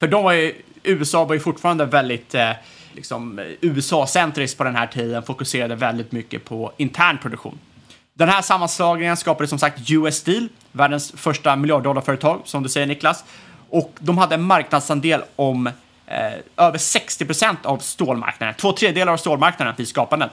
För 0.00 0.08
de 0.08 0.24
var 0.24 0.32
ju, 0.32 0.54
USA 0.82 1.24
var 1.24 1.34
ju 1.34 1.40
fortfarande 1.40 1.84
väldigt 1.84 2.34
eh, 2.34 2.50
liksom, 2.92 3.38
eh, 3.38 3.44
USA-centriskt 3.60 4.58
på 4.58 4.64
den 4.64 4.76
här 4.76 4.86
tiden, 4.86 5.22
fokuserade 5.22 5.74
väldigt 5.74 6.12
mycket 6.12 6.44
på 6.44 6.72
intern 6.76 7.18
produktion. 7.18 7.58
Den 8.20 8.28
här 8.28 8.42
sammanslagningen 8.42 9.16
skapade 9.16 9.48
som 9.48 9.58
sagt 9.58 9.90
US 9.90 10.16
Steel, 10.16 10.48
världens 10.72 11.12
första 11.16 11.56
miljarddollarföretag, 11.56 12.40
som 12.44 12.62
du 12.62 12.68
säger 12.68 12.86
Niklas. 12.86 13.24
Och 13.70 13.92
de 13.98 14.18
hade 14.18 14.34
en 14.34 14.42
marknadsandel 14.42 15.22
om 15.36 15.66
eh, 15.66 15.74
över 16.56 16.78
60 16.78 17.26
procent 17.26 17.66
av 17.66 17.78
stålmarknaden, 17.78 18.54
två 18.54 18.72
tredjedelar 18.72 19.12
av 19.12 19.16
stålmarknaden 19.16 19.74
vid 19.76 19.88
skapandet. 19.88 20.30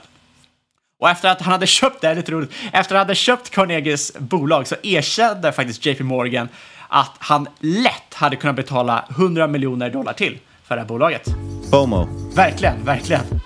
Och 1.00 1.10
efter 1.10 1.28
att 1.28 1.42
han 1.42 1.52
hade 1.52 1.66
köpt, 1.66 2.00
det 2.00 2.08
är 2.08 2.14
lite 2.14 2.32
roligt, 2.32 2.52
efter 2.64 2.78
att 2.78 2.90
han 2.90 2.98
hade 2.98 3.14
köpt 3.14 3.50
Carnegies 3.50 4.12
bolag 4.18 4.66
så 4.66 4.74
erkände 4.82 5.52
faktiskt 5.52 5.86
JP 5.86 6.04
Morgan 6.04 6.48
att 6.88 7.14
han 7.18 7.48
lätt 7.60 8.14
hade 8.14 8.36
kunnat 8.36 8.56
betala 8.56 9.04
100 9.10 9.46
miljoner 9.46 9.90
dollar 9.90 10.12
till 10.12 10.38
för 10.64 10.74
det 10.74 10.80
här 10.80 10.88
bolaget. 10.88 11.28
FOMO. 11.70 12.08
Verkligen, 12.34 12.84
verkligen. 12.84 13.40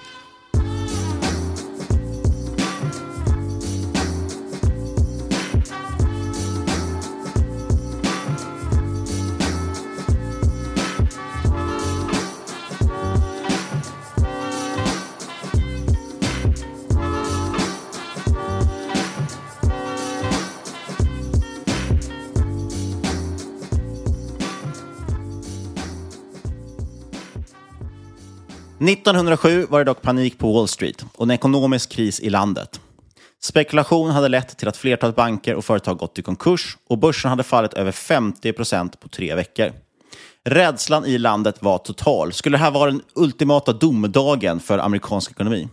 1907 28.88 29.66
var 29.70 29.78
det 29.78 29.84
dock 29.84 30.02
panik 30.02 30.38
på 30.38 30.52
Wall 30.52 30.68
Street 30.68 31.04
och 31.14 31.24
en 31.24 31.30
ekonomisk 31.30 31.90
kris 31.90 32.20
i 32.20 32.30
landet. 32.30 32.80
Spekulation 33.42 34.10
hade 34.10 34.28
lett 34.28 34.58
till 34.58 34.68
att 34.68 34.76
flertalet 34.76 35.16
banker 35.16 35.54
och 35.54 35.64
företag 35.64 35.98
gått 35.98 36.18
i 36.18 36.22
konkurs 36.22 36.76
och 36.88 36.98
börsen 36.98 37.30
hade 37.30 37.42
fallit 37.42 37.74
över 37.74 37.92
50 37.92 38.52
procent 38.52 39.00
på 39.00 39.08
tre 39.08 39.34
veckor. 39.34 39.72
Rädslan 40.44 41.04
i 41.04 41.18
landet 41.18 41.56
var 41.60 41.78
total. 41.78 42.32
Skulle 42.32 42.56
det 42.56 42.62
här 42.62 42.70
vara 42.70 42.90
den 42.90 43.02
ultimata 43.14 43.72
domedagen 43.72 44.60
för 44.60 44.78
amerikansk 44.78 45.30
ekonomi? 45.30 45.68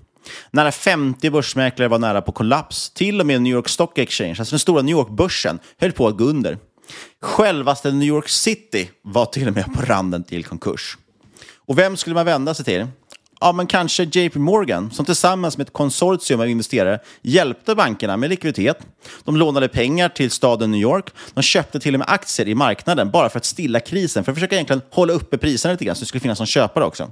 Nära 0.52 0.72
50 0.72 1.30
börsmäklare 1.30 1.88
var 1.88 2.00
nära 2.00 2.22
på 2.22 2.32
kollaps. 2.32 2.90
Till 2.90 3.20
och 3.20 3.28
med 3.28 3.42
New 3.42 3.54
York 3.54 3.70
Stock 3.70 3.98
Exchange, 3.98 4.36
alltså 4.40 4.54
den 4.54 4.60
stora 4.60 4.82
New 4.82 4.96
York-börsen, 4.96 5.60
höll 5.78 5.92
på 5.92 6.08
att 6.08 6.18
gå 6.18 6.24
under. 6.24 6.58
Självaste 7.22 7.92
New 7.92 8.08
York 8.08 8.30
City 8.30 8.90
var 9.02 9.26
till 9.26 9.48
och 9.48 9.54
med 9.54 9.74
på 9.74 9.82
randen 9.82 10.24
till 10.24 10.44
konkurs. 10.44 10.98
Och 11.70 11.78
vem 11.78 11.98
skulle 11.98 12.14
man 12.14 12.26
vända 12.26 12.54
sig 12.54 12.66
till? 12.66 12.88
Ja, 13.42 13.52
men 13.52 13.68
kanske 13.68 14.04
JP 14.04 14.40
Morgan 14.40 14.92
som 14.92 15.06
tillsammans 15.06 15.58
med 15.58 15.68
ett 15.68 15.74
konsortium 15.74 16.40
av 16.40 16.50
investerare 16.50 17.00
hjälpte 17.22 17.76
bankerna 17.76 18.18
med 18.18 18.30
likviditet. 18.30 18.78
De 19.24 19.38
lånade 19.38 19.68
pengar 19.68 20.10
till 20.10 20.32
staden 20.32 20.72
New 20.72 20.82
York. 20.82 21.06
De 21.34 21.42
köpte 21.42 21.80
till 21.80 21.96
och 21.96 22.00
med 22.00 22.10
aktier 22.10 22.48
i 22.48 22.56
marknaden 22.56 23.12
bara 23.12 23.30
för 23.30 23.38
att 23.38 23.46
stilla 23.46 23.80
krisen, 23.80 24.24
för 24.24 24.32
att 24.32 24.36
försöka 24.36 24.56
egentligen 24.56 24.82
hålla 24.92 25.14
uppe 25.14 25.38
priserna 25.38 25.72
lite 25.72 25.86
grann 25.86 25.96
så 25.96 26.00
det 26.00 26.06
skulle 26.06 26.22
finnas 26.22 26.40
någon 26.40 26.48
köpare 26.48 26.86
också. 26.86 27.12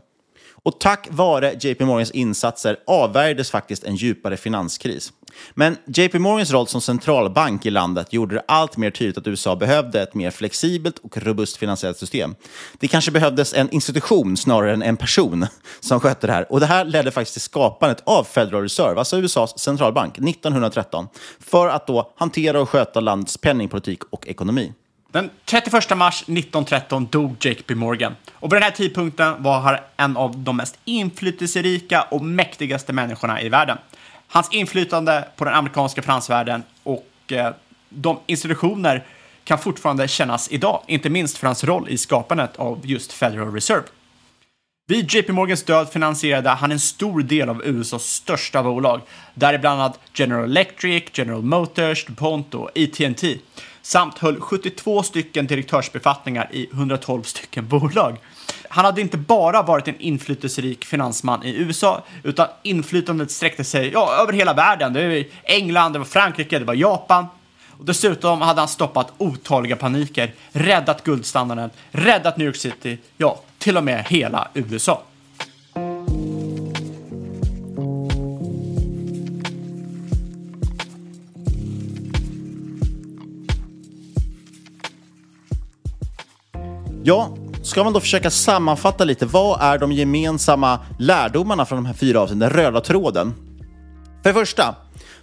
Och 0.67 0.79
tack 0.79 1.07
vare 1.12 1.53
JP 1.59 1.86
Morgans 1.86 2.12
insatser 2.12 2.77
avvärjdes 2.88 3.51
faktiskt 3.51 3.83
en 3.83 3.95
djupare 3.95 4.38
finanskris. 4.38 5.13
Men 5.53 5.77
JP 5.86 6.19
Morgans 6.19 6.51
roll 6.51 6.67
som 6.67 6.81
centralbank 6.81 7.65
i 7.65 7.69
landet 7.69 8.13
gjorde 8.13 8.36
det 8.36 8.43
allt 8.47 8.77
mer 8.77 8.91
tydligt 8.91 9.17
att 9.17 9.27
USA 9.27 9.55
behövde 9.55 10.01
ett 10.01 10.13
mer 10.13 10.31
flexibelt 10.31 11.00
och 11.00 11.17
robust 11.17 11.57
finansiellt 11.57 11.97
system. 11.97 12.36
Det 12.79 12.88
kanske 12.88 13.12
behövdes 13.12 13.53
en 13.53 13.69
institution 13.69 14.38
snarare 14.38 14.74
än 14.74 14.81
en 14.81 14.97
person 14.97 15.47
som 15.79 16.00
skötte 16.00 16.27
det 16.27 16.33
här. 16.33 16.51
Och 16.51 16.59
det 16.59 16.65
här 16.65 16.86
ledde 16.86 17.12
faktiskt 17.12 17.33
till 17.33 17.41
skapandet 17.41 18.01
av 18.03 18.24
Federal 18.24 18.62
Reserve, 18.62 19.00
alltså 19.00 19.17
USAs 19.17 19.59
centralbank, 19.59 20.17
1913, 20.17 21.07
för 21.39 21.67
att 21.67 21.88
då 21.88 22.13
hantera 22.15 22.62
och 22.62 22.69
sköta 22.69 23.00
landets 23.00 23.38
penningpolitik 23.38 24.03
och 24.03 24.27
ekonomi. 24.27 24.74
Den 25.11 25.29
31 25.45 25.97
mars 25.97 26.21
1913 26.21 27.07
dog 27.11 27.35
Jake 27.39 27.61
B. 27.67 27.75
Morgan. 27.75 28.15
Och 28.33 28.53
vid 28.53 28.55
den 28.55 28.63
här 28.63 28.71
tidpunkten 28.71 29.43
var 29.43 29.59
han 29.59 29.77
en 29.97 30.17
av 30.17 30.37
de 30.37 30.57
mest 30.57 30.79
inflytelserika 30.85 32.01
och 32.01 32.21
mäktigaste 32.21 32.93
människorna 32.93 33.41
i 33.41 33.49
världen. 33.49 33.77
Hans 34.27 34.51
inflytande 34.51 35.27
på 35.35 35.45
den 35.45 35.53
amerikanska 35.53 36.01
finansvärlden 36.01 36.63
och 36.83 37.07
eh, 37.27 37.53
de 37.89 38.19
institutioner 38.25 39.05
kan 39.43 39.57
fortfarande 39.57 40.07
kännas 40.07 40.51
idag, 40.51 40.83
inte 40.87 41.09
minst 41.09 41.37
för 41.37 41.47
hans 41.47 41.63
roll 41.63 41.89
i 41.89 41.97
skapandet 41.97 42.55
av 42.55 42.79
just 42.83 43.13
Federal 43.13 43.53
Reserve. 43.53 43.83
Vid 44.89 45.13
JP 45.13 45.34
Morgans 45.34 45.63
död 45.63 45.89
finansierade 45.89 46.50
han 46.50 46.72
en 46.72 46.79
stor 46.79 47.22
del 47.22 47.50
av 47.50 47.65
USAs 47.65 48.03
största 48.03 48.63
bolag, 48.63 49.01
däribland 49.34 49.82
annat 49.82 50.00
General 50.13 50.44
Electric, 50.44 51.03
General 51.13 51.41
Motors, 51.41 52.06
DuPont 52.06 52.53
och 52.53 52.70
AT&T 52.70 53.38
samt 53.82 54.17
höll 54.17 54.39
72 54.39 55.03
stycken 55.03 55.48
direktörsbefattningar 55.48 56.50
i 56.51 56.70
112 56.74 57.24
stycken 57.24 57.67
bolag. 57.67 58.17
Han 58.70 58.86
hade 58.86 59.01
inte 59.01 59.17
bara 59.17 59.62
varit 59.62 59.88
en 59.88 60.00
inflytelserik 60.00 60.86
finansman 60.86 61.44
i 61.44 61.56
USA, 61.56 62.03
utan 62.24 62.48
inflytandet 62.63 63.32
sträckte 63.32 63.63
sig 63.63 63.91
ja, 63.94 64.13
över 64.22 64.34
hela 64.34 64.53
världen. 64.53 64.94
Det 64.94 65.08
var 65.08 65.24
England, 65.44 65.94
det 65.94 66.00
var 66.00 66.06
Frankrike, 66.06 66.60
det 66.60 66.65
var 66.65 66.74
Japan. 66.74 67.25
Och 67.79 67.86
dessutom 67.86 68.41
hade 68.41 68.62
han 68.62 68.67
stoppat 68.67 69.13
otaliga 69.17 69.75
paniker, 69.75 70.34
räddat 70.51 71.03
guldstandarden, 71.03 71.70
räddat 71.91 72.38
New 72.38 72.48
York 72.48 72.56
City, 72.56 72.98
ja, 73.17 73.41
till 73.67 73.77
och 73.77 73.83
med 73.83 74.05
hela 74.07 74.47
USA. 74.53 75.03
Ja, 87.03 87.29
ska 87.63 87.83
man 87.83 87.93
då 87.93 88.00
försöka 88.00 88.29
sammanfatta 88.29 89.03
lite, 89.03 89.25
vad 89.25 89.62
är 89.62 89.77
de 89.77 89.91
gemensamma 89.91 90.79
lärdomarna 91.00 91.65
från 91.65 91.77
de 91.77 91.86
här 91.86 91.93
fyra 91.93 92.21
avsnitten, 92.21 92.39
den 92.39 92.50
röda 92.50 92.81
tråden? 92.81 93.33
För 94.24 94.29
det 94.29 94.33
första, 94.33 94.75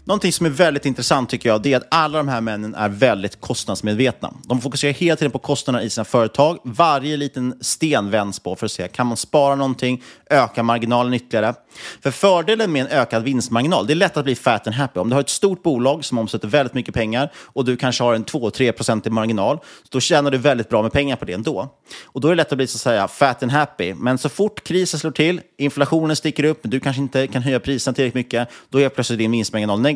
Någonting 0.06 0.32
som 0.32 0.46
är 0.46 0.50
väldigt 0.50 0.86
intressant 0.86 1.30
tycker 1.30 1.48
jag, 1.48 1.62
det 1.62 1.72
är 1.72 1.76
att 1.76 1.86
alla 1.90 2.18
de 2.18 2.28
här 2.28 2.40
männen 2.40 2.74
är 2.74 2.88
väldigt 2.88 3.40
kostnadsmedvetna. 3.40 4.34
De 4.42 4.60
fokuserar 4.60 4.92
hela 4.92 5.16
tiden 5.16 5.30
på 5.30 5.38
kostnaderna 5.38 5.84
i 5.84 5.90
sina 5.90 6.04
företag. 6.04 6.58
Varje 6.64 7.16
liten 7.16 7.58
sten 7.60 8.10
vänds 8.10 8.40
på 8.40 8.56
för 8.56 8.66
att 8.66 8.72
se, 8.72 8.88
kan 8.88 9.06
man 9.06 9.16
spara 9.16 9.54
någonting, 9.54 10.02
öka 10.30 10.62
marginalen 10.62 11.14
ytterligare? 11.14 11.54
För 12.02 12.10
fördelen 12.10 12.72
med 12.72 12.86
en 12.86 12.98
ökad 12.98 13.22
vinstmarginal, 13.22 13.86
det 13.86 13.92
är 13.92 13.94
lätt 13.94 14.16
att 14.16 14.24
bli 14.24 14.34
fat 14.34 14.66
and 14.66 14.76
happy. 14.76 15.00
Om 15.00 15.08
du 15.08 15.14
har 15.14 15.20
ett 15.20 15.28
stort 15.28 15.62
bolag 15.62 16.04
som 16.04 16.18
omsätter 16.18 16.48
väldigt 16.48 16.74
mycket 16.74 16.94
pengar 16.94 17.32
och 17.36 17.64
du 17.64 17.76
kanske 17.76 18.04
har 18.04 18.14
en 18.14 18.24
2-3% 18.24 19.10
marginal, 19.10 19.58
då 19.88 20.00
tjänar 20.00 20.30
du 20.30 20.38
väldigt 20.38 20.68
bra 20.68 20.82
med 20.82 20.92
pengar 20.92 21.16
på 21.16 21.24
det 21.24 21.32
ändå. 21.32 21.68
Och 22.04 22.20
då 22.20 22.28
är 22.28 22.32
det 22.32 22.36
lätt 22.36 22.52
att 22.52 22.58
bli 22.58 22.66
så 22.66 22.76
att 22.76 22.80
säga 22.80 23.08
fat 23.08 23.42
and 23.42 23.52
happy. 23.52 23.94
Men 23.94 24.18
så 24.18 24.28
fort 24.28 24.64
krisen 24.64 25.00
slår 25.00 25.10
till, 25.10 25.40
inflationen 25.58 26.16
sticker 26.16 26.44
upp, 26.44 26.60
du 26.62 26.80
kanske 26.80 27.02
inte 27.02 27.26
kan 27.26 27.42
höja 27.42 27.60
priserna 27.60 27.94
tillräckligt 27.94 28.14
mycket, 28.14 28.48
då 28.70 28.80
är 28.80 28.88
plötsligt 28.88 29.18
din 29.18 29.30
vinstmarginal 29.30 29.80
negativ. 29.80 29.93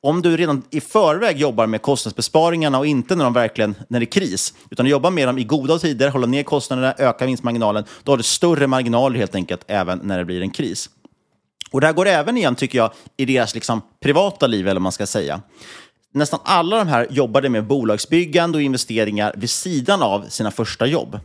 Om 0.00 0.22
du 0.22 0.36
redan 0.36 0.62
i 0.70 0.80
förväg 0.80 1.38
jobbar 1.38 1.66
med 1.66 1.82
kostnadsbesparingarna 1.82 2.78
och 2.78 2.86
inte 2.86 3.16
när, 3.16 3.24
de 3.24 3.32
verkligen, 3.32 3.74
när 3.88 4.00
det 4.00 4.04
är 4.04 4.12
kris, 4.12 4.54
utan 4.70 4.86
jobbar 4.86 5.10
med 5.10 5.28
dem 5.28 5.38
i 5.38 5.44
goda 5.44 5.78
tider, 5.78 6.08
hålla 6.08 6.26
ner 6.26 6.42
kostnaderna, 6.42 6.94
öka 6.98 7.26
vinstmarginalen, 7.26 7.84
då 8.02 8.12
har 8.12 8.16
du 8.16 8.22
större 8.22 8.66
marginaler 8.66 9.18
helt 9.18 9.34
enkelt 9.34 9.64
även 9.66 10.00
när 10.02 10.18
det 10.18 10.24
blir 10.24 10.40
en 10.40 10.50
kris. 10.50 10.90
Och 11.70 11.80
det 11.80 11.86
här 11.86 11.94
går 11.94 12.06
även 12.06 12.36
igen, 12.36 12.54
tycker 12.54 12.78
jag, 12.78 12.92
i 13.16 13.24
deras 13.24 13.54
liksom, 13.54 13.82
privata 14.00 14.46
liv, 14.46 14.66
eller 14.66 14.74
vad 14.74 14.82
man 14.82 14.92
ska 14.92 15.06
säga. 15.06 15.40
Nästan 16.14 16.40
alla 16.44 16.76
de 16.76 16.88
här 16.88 17.06
jobbade 17.10 17.48
med 17.48 17.66
bolagsbyggande 17.66 18.58
och 18.58 18.62
investeringar 18.62 19.34
vid 19.36 19.50
sidan 19.50 20.02
av 20.02 20.24
sina 20.28 20.50
första 20.50 20.86
jobb. 20.86 21.20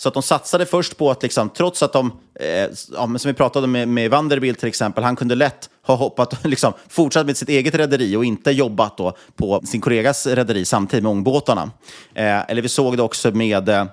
Så 0.00 0.08
att 0.08 0.14
de 0.14 0.22
satsade 0.22 0.66
först 0.66 0.96
på 0.96 1.10
att, 1.10 1.22
liksom, 1.22 1.48
trots 1.48 1.82
att 1.82 1.92
de, 1.92 2.12
eh, 2.40 2.46
ja, 2.92 3.18
som 3.18 3.18
vi 3.24 3.32
pratade 3.32 3.66
med, 3.66 3.88
med 3.88 4.10
Vanderbilt 4.10 4.58
till 4.58 4.68
exempel, 4.68 5.04
han 5.04 5.16
kunde 5.16 5.34
lätt 5.34 5.70
ha 5.86 5.94
hoppat, 5.94 6.44
liksom, 6.44 6.72
fortsatt 6.88 7.26
med 7.26 7.36
sitt 7.36 7.48
eget 7.48 7.74
rederi 7.74 8.16
och 8.16 8.24
inte 8.24 8.50
jobbat 8.50 8.96
då 8.96 9.16
på 9.36 9.60
sin 9.64 9.80
kollegas 9.80 10.26
rederi 10.26 10.64
samtidigt 10.64 11.02
med 11.02 11.10
ångbåtarna. 11.10 11.70
Eh, 12.14 12.50
eller 12.50 12.62
vi 12.62 12.68
såg 12.68 12.96
det 12.96 13.02
också 13.02 13.30
med 13.30 13.68
eh, 13.68 13.84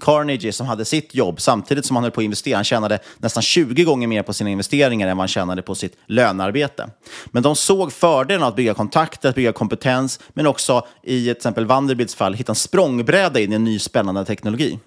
Carnegie 0.00 0.52
som 0.52 0.66
hade 0.66 0.84
sitt 0.84 1.14
jobb 1.14 1.40
samtidigt 1.40 1.86
som 1.86 1.96
han 1.96 2.02
höll 2.02 2.12
på 2.12 2.20
att 2.20 2.24
investera. 2.24 2.56
Han 2.56 2.64
tjänade 2.64 2.98
nästan 3.18 3.42
20 3.42 3.84
gånger 3.84 4.06
mer 4.06 4.22
på 4.22 4.32
sina 4.32 4.50
investeringar 4.50 5.08
än 5.08 5.16
vad 5.16 5.22
han 5.22 5.28
tjänade 5.28 5.62
på 5.62 5.74
sitt 5.74 5.96
lönearbete. 6.06 6.90
Men 7.26 7.42
de 7.42 7.56
såg 7.56 7.92
fördelen 7.92 8.42
av 8.42 8.48
att 8.48 8.56
bygga 8.56 8.74
kontakter, 8.74 9.28
att 9.28 9.34
bygga 9.34 9.52
kompetens, 9.52 10.20
men 10.28 10.46
också 10.46 10.86
i 11.02 11.22
till 11.22 11.30
exempel 11.30 11.66
Vanderbilts 11.66 12.14
fall 12.14 12.34
hitta 12.34 12.52
en 12.52 12.56
språngbräda 12.56 13.40
in 13.40 13.52
i 13.52 13.54
en 13.54 13.64
ny 13.64 13.78
spännande 13.78 14.24
teknologi. 14.24 14.78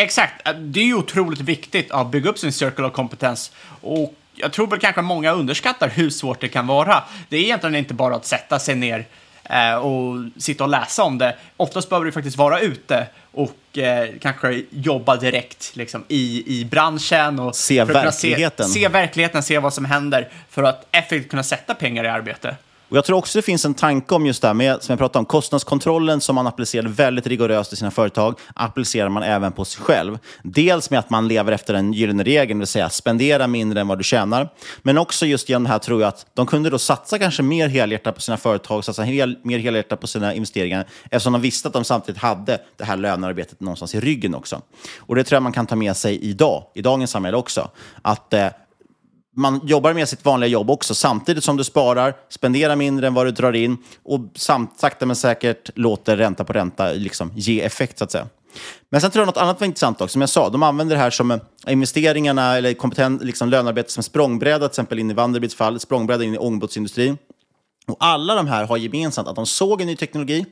Exakt, 0.00 0.48
det 0.58 0.80
är 0.80 0.84
ju 0.84 0.94
otroligt 0.94 1.40
viktigt 1.40 1.90
att 1.90 2.10
bygga 2.10 2.30
upp 2.30 2.38
sin 2.38 2.52
circle 2.52 2.84
of 2.84 2.92
kompetens. 2.92 3.52
Och 3.80 4.14
jag 4.34 4.52
tror 4.52 4.66
väl 4.66 4.78
kanske 4.78 5.02
många 5.02 5.32
underskattar 5.32 5.88
hur 5.88 6.10
svårt 6.10 6.40
det 6.40 6.48
kan 6.48 6.66
vara. 6.66 7.02
Det 7.28 7.36
är 7.36 7.40
egentligen 7.40 7.76
inte 7.76 7.94
bara 7.94 8.16
att 8.16 8.26
sätta 8.26 8.58
sig 8.58 8.74
ner 8.74 9.06
eh, 9.44 9.74
och 9.74 10.24
sitta 10.36 10.64
och 10.64 10.70
läsa 10.70 11.02
om 11.02 11.18
det. 11.18 11.36
Oftast 11.56 11.88
behöver 11.88 12.06
du 12.06 12.12
faktiskt 12.12 12.36
vara 12.36 12.60
ute 12.60 13.06
och 13.32 13.78
eh, 13.78 14.08
kanske 14.20 14.62
jobba 14.70 15.16
direkt 15.16 15.76
liksom, 15.76 16.04
i, 16.08 16.60
i 16.60 16.64
branschen. 16.64 17.38
Och 17.38 17.56
se 17.56 17.84
verkligheten. 17.84 18.68
Se, 18.68 18.80
se 18.80 18.88
verkligheten, 18.88 19.42
se 19.42 19.58
vad 19.58 19.74
som 19.74 19.84
händer 19.84 20.28
för 20.50 20.62
att 20.62 20.86
effektivt 20.90 21.30
kunna 21.30 21.42
sätta 21.42 21.74
pengar 21.74 22.04
i 22.04 22.08
arbete. 22.08 22.56
Och 22.94 22.98
jag 22.98 23.04
tror 23.04 23.18
också 23.18 23.38
det 23.38 23.42
finns 23.42 23.64
en 23.64 23.74
tanke 23.74 24.14
om 24.14 24.26
just 24.26 24.42
det 24.42 24.48
här 24.48 24.54
med, 24.54 24.82
som 24.82 24.92
jag 24.92 24.98
pratade 24.98 25.18
om, 25.18 25.24
kostnadskontrollen 25.24 26.20
som 26.20 26.34
man 26.34 26.46
applicerade 26.46 26.88
väldigt 26.88 27.26
rigoröst 27.26 27.72
i 27.72 27.76
sina 27.76 27.90
företag, 27.90 28.38
applicerar 28.54 29.08
man 29.08 29.22
även 29.22 29.52
på 29.52 29.64
sig 29.64 29.82
själv. 29.82 30.18
Dels 30.42 30.90
med 30.90 30.98
att 30.98 31.10
man 31.10 31.28
lever 31.28 31.52
efter 31.52 31.74
den 31.74 31.92
gyllene 31.92 32.22
regeln, 32.24 32.58
det 32.58 32.62
vill 32.62 32.66
säga 32.66 32.88
spendera 32.88 33.46
mindre 33.46 33.80
än 33.80 33.88
vad 33.88 33.98
du 33.98 34.04
tjänar. 34.04 34.48
Men 34.82 34.98
också 34.98 35.26
just 35.26 35.48
genom 35.48 35.64
det 35.64 35.68
här 35.68 35.78
tror 35.78 36.00
jag 36.00 36.08
att 36.08 36.26
de 36.34 36.46
kunde 36.46 36.70
då 36.70 36.78
satsa 36.78 37.18
kanske 37.18 37.42
mer 37.42 37.68
helhjärtat 37.68 38.14
på 38.14 38.20
sina 38.20 38.36
företag, 38.36 38.84
satsa 38.84 39.02
hel, 39.02 39.38
mer 39.42 39.58
helhjärtat 39.58 40.00
på 40.00 40.06
sina 40.06 40.34
investeringar, 40.34 40.86
eftersom 41.04 41.32
de 41.32 41.42
visste 41.42 41.68
att 41.68 41.74
de 41.74 41.84
samtidigt 41.84 42.20
hade 42.20 42.58
det 42.76 42.84
här 42.84 42.96
lönearbetet 42.96 43.60
någonstans 43.60 43.94
i 43.94 44.00
ryggen 44.00 44.34
också. 44.34 44.62
Och 44.98 45.14
det 45.14 45.24
tror 45.24 45.36
jag 45.36 45.42
man 45.42 45.52
kan 45.52 45.66
ta 45.66 45.76
med 45.76 45.96
sig 45.96 46.24
idag, 46.24 46.64
i 46.74 46.82
dagens 46.82 47.10
samhälle 47.10 47.36
också. 47.36 47.70
Att 48.02 48.32
eh, 48.32 48.46
man 49.34 49.60
jobbar 49.64 49.92
med 49.92 50.08
sitt 50.08 50.24
vanliga 50.24 50.48
jobb 50.48 50.70
också, 50.70 50.94
samtidigt 50.94 51.44
som 51.44 51.56
du 51.56 51.64
sparar, 51.64 52.14
spenderar 52.28 52.76
mindre 52.76 53.06
än 53.06 53.14
vad 53.14 53.26
du 53.26 53.30
drar 53.30 53.52
in 53.52 53.76
och 54.02 54.20
samt, 54.34 54.78
sakta 54.80 55.06
men 55.06 55.16
säkert 55.16 55.70
låter 55.74 56.16
ränta 56.16 56.44
på 56.44 56.52
ränta 56.52 56.92
liksom 56.92 57.32
ge 57.34 57.62
effekt, 57.62 57.98
så 57.98 58.04
att 58.04 58.10
säga. 58.10 58.26
Men 58.90 59.00
sen 59.00 59.10
tror 59.10 59.20
jag 59.20 59.26
något 59.26 59.36
annat 59.36 59.60
var 59.60 59.66
intressant 59.66 60.00
också. 60.00 60.12
Som 60.12 60.20
jag 60.20 60.30
sa, 60.30 60.48
de 60.48 60.62
använder 60.62 60.96
det 60.96 61.02
här 61.02 61.10
som 61.10 61.30
eh, 61.30 61.38
investeringarna 61.66 62.56
eller 62.56 62.74
kompetent 62.74 63.24
liksom 63.24 63.48
lönearbete 63.48 63.92
som 63.92 64.02
språngbräda, 64.02 64.58
till 64.58 64.66
exempel 64.66 64.98
in 64.98 65.10
i 65.10 65.14
Vanderbilts 65.14 65.54
fall, 65.54 65.80
språngbräda 65.80 66.24
in 66.24 66.34
i 66.34 66.38
ångbåtsindustrin. 66.38 67.18
Och 67.86 67.96
alla 68.00 68.34
de 68.34 68.46
här 68.46 68.66
har 68.66 68.76
gemensamt 68.76 69.28
att 69.28 69.36
de 69.36 69.46
såg 69.46 69.80
en 69.80 69.86
ny 69.86 69.96
teknologi, 69.96 70.46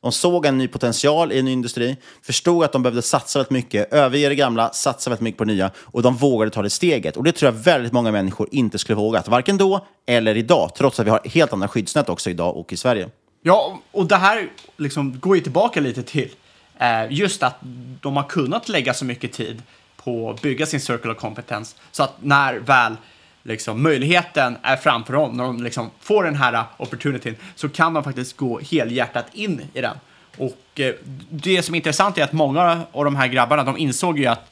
de 0.00 0.12
såg 0.12 0.46
en 0.46 0.58
ny 0.58 0.68
potential 0.68 1.32
i 1.32 1.38
en 1.38 1.44
ny 1.44 1.52
industri, 1.52 1.96
förstod 2.22 2.64
att 2.64 2.72
de 2.72 2.82
behövde 2.82 3.02
satsa 3.02 3.38
väldigt 3.38 3.50
mycket, 3.50 3.92
överge 3.92 4.28
det 4.28 4.34
gamla, 4.34 4.70
satsa 4.70 5.10
väldigt 5.10 5.22
mycket 5.22 5.38
på 5.38 5.44
det 5.44 5.52
nya 5.52 5.70
och 5.78 6.02
de 6.02 6.16
vågade 6.16 6.50
ta 6.50 6.62
det 6.62 6.70
steget. 6.70 7.16
Och 7.16 7.24
det 7.24 7.32
tror 7.32 7.52
jag 7.52 7.60
väldigt 7.60 7.92
många 7.92 8.12
människor 8.12 8.48
inte 8.50 8.78
skulle 8.78 8.96
vågat, 8.96 9.28
varken 9.28 9.56
då 9.56 9.86
eller 10.06 10.36
idag, 10.36 10.70
trots 10.76 11.00
att 11.00 11.06
vi 11.06 11.10
har 11.10 11.20
helt 11.24 11.52
andra 11.52 11.68
skyddsnät 11.68 12.08
också 12.08 12.30
idag 12.30 12.56
och 12.56 12.72
i 12.72 12.76
Sverige. 12.76 13.08
Ja, 13.42 13.78
och 13.92 14.06
det 14.06 14.16
här 14.16 14.48
liksom 14.76 15.20
går 15.20 15.36
ju 15.36 15.42
tillbaka 15.42 15.80
lite 15.80 16.02
till 16.02 16.30
eh, 16.78 17.12
just 17.12 17.42
att 17.42 17.56
de 18.00 18.16
har 18.16 18.28
kunnat 18.28 18.68
lägga 18.68 18.94
så 18.94 19.04
mycket 19.04 19.32
tid 19.32 19.62
på 19.96 20.30
att 20.30 20.42
bygga 20.42 20.66
sin 20.66 20.80
circle 20.80 21.10
of 21.10 21.18
competence 21.18 21.76
så 21.92 22.02
att 22.02 22.12
när 22.20 22.54
väl 22.54 22.96
liksom, 23.44 23.82
möjligheten 23.82 24.56
är 24.62 24.76
framför 24.76 25.12
dem, 25.12 25.36
när 25.36 25.44
de 25.44 25.62
liksom 25.62 25.90
får 26.00 26.24
den 26.24 26.36
här 26.36 26.64
opportunityn, 26.76 27.36
så 27.54 27.68
kan 27.68 27.94
de 27.94 28.04
faktiskt 28.04 28.36
gå 28.36 28.60
helhjärtat 28.60 29.26
in 29.32 29.62
i 29.74 29.80
den. 29.80 29.96
Och 30.38 30.80
eh, 30.80 30.94
det 31.30 31.62
som 31.62 31.74
är 31.74 31.76
intressant 31.76 32.18
är 32.18 32.24
att 32.24 32.32
många 32.32 32.82
av 32.92 33.04
de 33.04 33.16
här 33.16 33.26
grabbarna, 33.26 33.64
de 33.64 33.78
insåg 33.78 34.18
ju 34.18 34.26
att 34.26 34.50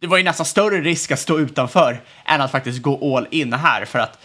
det 0.00 0.06
var 0.06 0.18
ju 0.18 0.24
nästan 0.24 0.46
större 0.46 0.80
risk 0.80 1.10
att 1.10 1.18
stå 1.18 1.38
utanför 1.38 2.00
än 2.24 2.40
att 2.40 2.50
faktiskt 2.50 2.82
gå 2.82 3.16
all 3.16 3.26
in 3.30 3.52
här, 3.52 3.84
för 3.84 3.98
att 3.98 4.18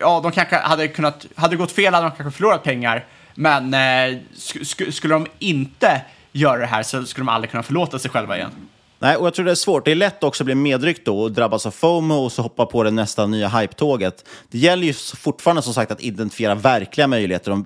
ja, 0.00 0.20
de 0.22 0.32
kanske 0.32 0.56
hade 0.56 0.88
kunnat, 0.88 1.26
hade 1.36 1.52
det 1.52 1.56
gått 1.56 1.72
fel 1.72 1.94
hade 1.94 2.06
de 2.06 2.16
kanske 2.16 2.36
förlorat 2.36 2.62
pengar, 2.62 3.04
men 3.34 3.74
eh, 3.74 4.18
sk 4.36 4.66
sk 4.66 4.94
skulle 4.94 5.14
de 5.14 5.26
inte 5.38 6.00
göra 6.32 6.58
det 6.58 6.66
här 6.66 6.82
så 6.82 7.06
skulle 7.06 7.22
de 7.22 7.28
aldrig 7.28 7.50
kunna 7.50 7.62
förlåta 7.62 7.98
sig 7.98 8.10
själva 8.10 8.36
igen. 8.36 8.50
Nej, 9.04 9.16
och 9.16 9.26
jag 9.26 9.34
tror 9.34 9.44
det 9.44 9.50
är 9.50 9.54
svårt. 9.54 9.84
Det 9.84 9.90
är 9.90 9.94
lätt 9.94 10.24
också 10.24 10.42
att 10.42 10.46
bli 10.46 10.54
medryckt 10.54 11.04
då 11.04 11.20
och 11.20 11.32
drabbas 11.32 11.66
av 11.66 11.70
FOMO 11.70 12.14
och 12.14 12.32
så 12.32 12.42
hoppa 12.42 12.66
på 12.66 12.82
det 12.82 12.90
nästa 12.90 13.26
nya 13.26 13.48
hype-tåget. 13.48 14.24
Det 14.50 14.58
gäller 14.58 14.86
ju 14.86 14.92
fortfarande 14.92 15.62
som 15.62 15.74
sagt 15.74 15.90
att 15.90 16.02
identifiera 16.02 16.54
verkliga 16.54 17.06
möjligheter 17.06 17.52
och 17.52 17.58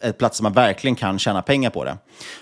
ett 0.00 0.18
plats 0.18 0.42
man 0.42 0.52
verkligen 0.52 0.96
kan 0.96 1.18
tjäna 1.18 1.42
pengar 1.42 1.70
på 1.70 1.84
det. 1.84 1.98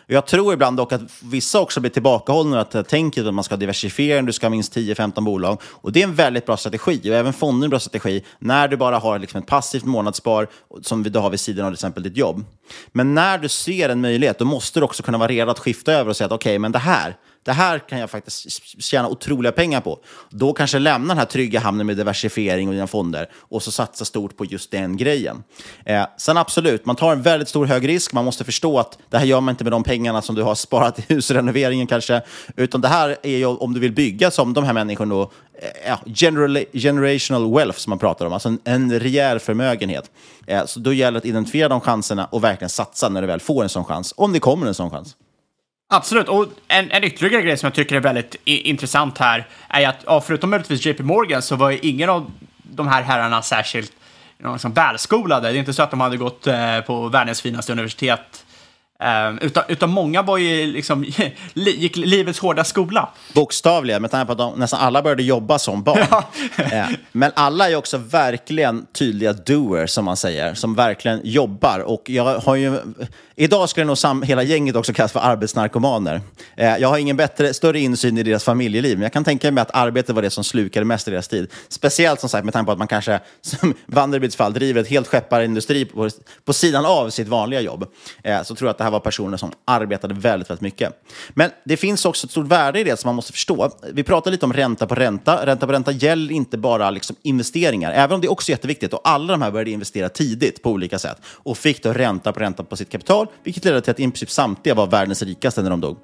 Jag 0.06 0.26
tror 0.26 0.52
ibland 0.52 0.76
dock 0.76 0.92
att 0.92 1.00
vissa 1.22 1.60
också 1.60 1.80
blir 1.80 1.90
tillbakahållna 1.90 2.60
att 2.60 2.74
eh, 2.74 2.82
tänka 2.82 3.28
att 3.28 3.34
man 3.34 3.44
ska 3.44 3.56
diversifiera, 3.56 4.22
du 4.22 4.32
ska 4.32 4.46
ha 4.46 4.50
minst 4.50 4.76
10-15 4.76 5.20
bolag. 5.20 5.60
Och 5.64 5.92
det 5.92 6.00
är 6.00 6.04
en 6.04 6.14
väldigt 6.14 6.46
bra 6.46 6.56
strategi 6.56 7.00
och 7.10 7.14
även 7.14 7.32
fonder 7.32 7.64
är 7.64 7.66
en 7.66 7.70
bra 7.70 7.78
strategi 7.78 8.24
när 8.38 8.68
du 8.68 8.76
bara 8.76 8.98
har 8.98 9.18
liksom 9.18 9.40
ett 9.40 9.46
passivt 9.46 9.84
månadsspar 9.84 10.48
som 10.82 11.02
du 11.02 11.18
har 11.18 11.30
vid 11.30 11.40
sidan 11.40 11.66
av 11.66 11.70
till 11.70 11.74
exempel 11.74 12.02
ditt 12.02 12.16
jobb. 12.16 12.44
Men 12.92 13.14
när 13.14 13.38
du 13.38 13.48
ser 13.48 13.88
en 13.88 14.00
möjlighet, 14.00 14.38
då 14.38 14.44
måste 14.44 14.80
du 14.80 14.84
också 14.84 15.02
kunna 15.02 15.18
vara 15.18 15.28
redo 15.28 15.50
att 15.50 15.58
skifta 15.58 15.92
över 15.92 16.10
och 16.10 16.16
säga 16.16 16.26
att 16.26 16.32
okej, 16.32 16.50
okay, 16.50 16.58
men 16.58 16.72
det 16.72 16.78
här, 16.78 17.16
det 17.46 17.52
här 17.52 17.78
kan 17.78 17.98
jag 17.98 18.10
faktiskt 18.10 18.82
tjäna 18.82 19.08
otroliga 19.08 19.52
pengar 19.52 19.80
på. 19.80 19.98
Då 20.30 20.52
kanske 20.52 20.78
lämna 20.78 21.08
den 21.08 21.18
här 21.18 21.24
trygga 21.24 21.60
hamnen 21.60 21.86
med 21.86 21.96
diversifiering 21.96 22.68
och 22.68 22.74
dina 22.74 22.86
fonder 22.86 23.28
och 23.34 23.62
så 23.62 23.72
satsa 23.72 24.04
stort 24.04 24.36
på 24.36 24.44
just 24.44 24.70
den 24.70 24.96
grejen. 24.96 25.42
Eh, 25.84 26.06
sen 26.18 26.36
absolut, 26.36 26.86
man 26.86 26.96
tar 26.96 27.12
en 27.12 27.22
väldigt 27.22 27.48
stor 27.48 27.66
hög 27.66 27.88
risk. 27.88 28.12
Man 28.12 28.24
måste 28.24 28.44
förstå 28.44 28.78
att 28.78 28.98
det 29.10 29.18
här 29.18 29.24
gör 29.24 29.40
man 29.40 29.52
inte 29.52 29.64
med 29.64 29.72
de 29.72 29.82
pengarna 29.82 30.22
som 30.22 30.34
du 30.34 30.42
har 30.42 30.54
sparat 30.54 30.98
i 30.98 31.14
husrenoveringen 31.14 31.86
kanske, 31.86 32.22
utan 32.56 32.80
det 32.80 32.88
här 32.88 33.16
är 33.22 33.36
ju 33.36 33.46
om 33.46 33.74
du 33.74 33.80
vill 33.80 33.92
bygga 33.92 34.30
som 34.30 34.52
de 34.52 34.64
här 34.64 34.72
människorna 34.72 35.14
då, 35.14 35.30
eh, 35.84 35.98
general, 36.06 36.64
generational 36.72 37.54
wealth 37.54 37.78
som 37.78 37.90
man 37.90 37.98
pratar 37.98 38.26
om, 38.26 38.32
alltså 38.32 38.48
en, 38.48 38.58
en 38.64 39.00
rejäl 39.00 39.38
förmögenhet. 39.38 40.10
Eh, 40.46 40.64
så 40.64 40.80
då 40.80 40.92
gäller 40.92 41.12
det 41.12 41.18
att 41.18 41.26
identifiera 41.26 41.68
de 41.68 41.80
chanserna 41.80 42.24
och 42.24 42.44
verkligen 42.44 42.70
satsa 42.70 43.08
när 43.08 43.20
du 43.20 43.26
väl 43.26 43.40
får 43.40 43.62
en 43.62 43.68
sån 43.68 43.84
chans, 43.84 44.14
om 44.16 44.32
det 44.32 44.40
kommer 44.40 44.66
en 44.66 44.74
sån 44.74 44.90
chans. 44.90 45.16
Absolut, 45.88 46.28
och 46.28 46.46
en, 46.68 46.90
en 46.90 47.04
ytterligare 47.04 47.42
grej 47.42 47.56
som 47.56 47.66
jag 47.66 47.74
tycker 47.74 47.96
är 47.96 48.00
väldigt 48.00 48.36
intressant 48.44 49.18
här 49.18 49.46
är 49.68 49.88
att, 49.88 50.04
ja, 50.06 50.20
förutom 50.20 50.50
möjligtvis 50.50 50.86
JP 50.86 51.02
Morgan, 51.02 51.42
så 51.42 51.56
var 51.56 51.70
ju 51.70 51.78
ingen 51.78 52.08
av 52.08 52.30
de 52.62 52.88
här 52.88 53.02
herrarna 53.02 53.42
särskilt 53.42 53.92
liksom, 54.52 54.72
välskolade. 54.72 55.48
Det 55.48 55.56
är 55.56 55.58
inte 55.58 55.72
så 55.72 55.82
att 55.82 55.90
de 55.90 56.00
hade 56.00 56.16
gått 56.16 56.46
eh, 56.46 56.80
på 56.80 57.08
världens 57.08 57.40
finaste 57.40 57.72
universitet 57.72 58.45
Um, 58.98 59.38
utan, 59.38 59.64
utan 59.68 59.90
många 59.90 60.22
var 60.22 60.38
ju 60.38 60.66
liksom, 60.66 61.04
gick 61.54 61.96
livets 61.96 62.38
hårda 62.38 62.64
skola. 62.64 63.08
Bokstavligen, 63.34 64.02
med 64.02 64.10
tanke 64.10 64.26
på 64.26 64.32
att 64.32 64.38
de, 64.38 64.58
nästan 64.58 64.80
alla 64.80 65.02
började 65.02 65.22
jobba 65.22 65.58
som 65.58 65.82
barn. 65.82 65.98
Ja. 66.56 66.82
uh, 66.82 66.96
men 67.12 67.32
alla 67.36 67.70
är 67.70 67.76
också 67.76 67.98
verkligen 67.98 68.86
tydliga 68.92 69.32
doers, 69.32 69.90
som 69.90 70.04
man 70.04 70.16
säger, 70.16 70.54
som 70.54 70.74
verkligen 70.74 71.20
jobbar. 71.24 71.80
Och 71.80 72.10
jag 72.10 72.38
har 72.38 72.56
ju, 72.56 72.78
idag 73.36 73.68
skulle 73.68 73.86
nog 73.86 73.98
sam, 73.98 74.22
hela 74.22 74.42
gänget 74.42 74.76
också 74.76 74.92
kallas 74.92 75.12
för 75.12 75.20
arbetsnarkomaner. 75.20 76.14
Uh, 76.60 76.78
jag 76.78 76.88
har 76.88 76.98
ingen 76.98 77.16
bättre, 77.16 77.54
större 77.54 77.80
insyn 77.80 78.18
i 78.18 78.22
deras 78.22 78.44
familjeliv, 78.44 78.96
men 78.96 79.02
jag 79.02 79.12
kan 79.12 79.24
tänka 79.24 79.50
mig 79.50 79.62
att 79.62 79.74
arbete 79.74 80.12
var 80.12 80.22
det 80.22 80.30
som 80.30 80.44
slukade 80.44 80.86
mest 80.86 81.08
i 81.08 81.10
deras 81.10 81.28
tid. 81.28 81.52
Speciellt 81.68 82.20
som 82.20 82.28
sagt 82.28 82.44
med 82.44 82.52
tanke 82.54 82.66
på 82.66 82.72
att 82.72 82.78
man 82.78 82.88
kanske, 82.88 83.20
som 83.40 83.74
Vanderbilts 83.86 84.36
fall, 84.36 84.52
driver 84.52 84.80
ett 84.80 84.88
helt 84.88 85.06
skepparindustri 85.06 85.84
på, 85.84 86.10
på 86.44 86.52
sidan 86.52 86.86
av 86.86 87.10
sitt 87.10 87.28
vanliga 87.28 87.60
jobb. 87.60 87.86
Uh, 88.28 88.42
så 88.42 88.54
tror 88.54 88.68
jag 88.68 88.70
att 88.70 88.78
det 88.78 88.85
här 88.86 88.90
var 88.90 89.00
personer 89.00 89.36
som 89.36 89.52
arbetade 89.64 90.14
väldigt, 90.14 90.50
väldigt 90.50 90.62
mycket. 90.62 91.04
Men 91.30 91.50
det 91.64 91.76
finns 91.76 92.04
också 92.04 92.26
ett 92.26 92.30
stort 92.30 92.46
värde 92.46 92.80
i 92.80 92.84
det 92.84 93.00
som 93.00 93.08
man 93.08 93.14
måste 93.14 93.32
förstå. 93.32 93.70
Vi 93.92 94.02
pratar 94.02 94.30
lite 94.30 94.46
om 94.46 94.52
ränta 94.52 94.86
på 94.86 94.94
ränta. 94.94 95.46
Ränta 95.46 95.66
på 95.66 95.72
ränta 95.72 95.92
gäller 95.92 96.32
inte 96.34 96.58
bara 96.58 96.90
liksom 96.90 97.16
investeringar, 97.22 97.92
även 97.92 98.14
om 98.14 98.20
det 98.20 98.28
också 98.28 98.50
är 98.50 98.54
jätteviktigt. 98.54 98.92
Och 98.92 99.00
alla 99.04 99.32
de 99.32 99.42
här 99.42 99.50
började 99.50 99.70
investera 99.70 100.08
tidigt 100.08 100.62
på 100.62 100.70
olika 100.70 100.98
sätt 100.98 101.18
och 101.26 101.58
fick 101.58 101.82
då 101.82 101.92
ränta 101.92 102.32
på 102.32 102.40
ränta 102.40 102.64
på 102.64 102.76
sitt 102.76 102.90
kapital, 102.90 103.26
vilket 103.44 103.64
ledde 103.64 103.80
till 103.80 103.90
att 103.90 104.00
i 104.00 104.02
princip 104.02 104.30
samtliga 104.30 104.74
var 104.74 104.86
världens 104.86 105.22
rikaste 105.22 105.62
när 105.62 105.70
de 105.70 105.80
dog. 105.80 105.96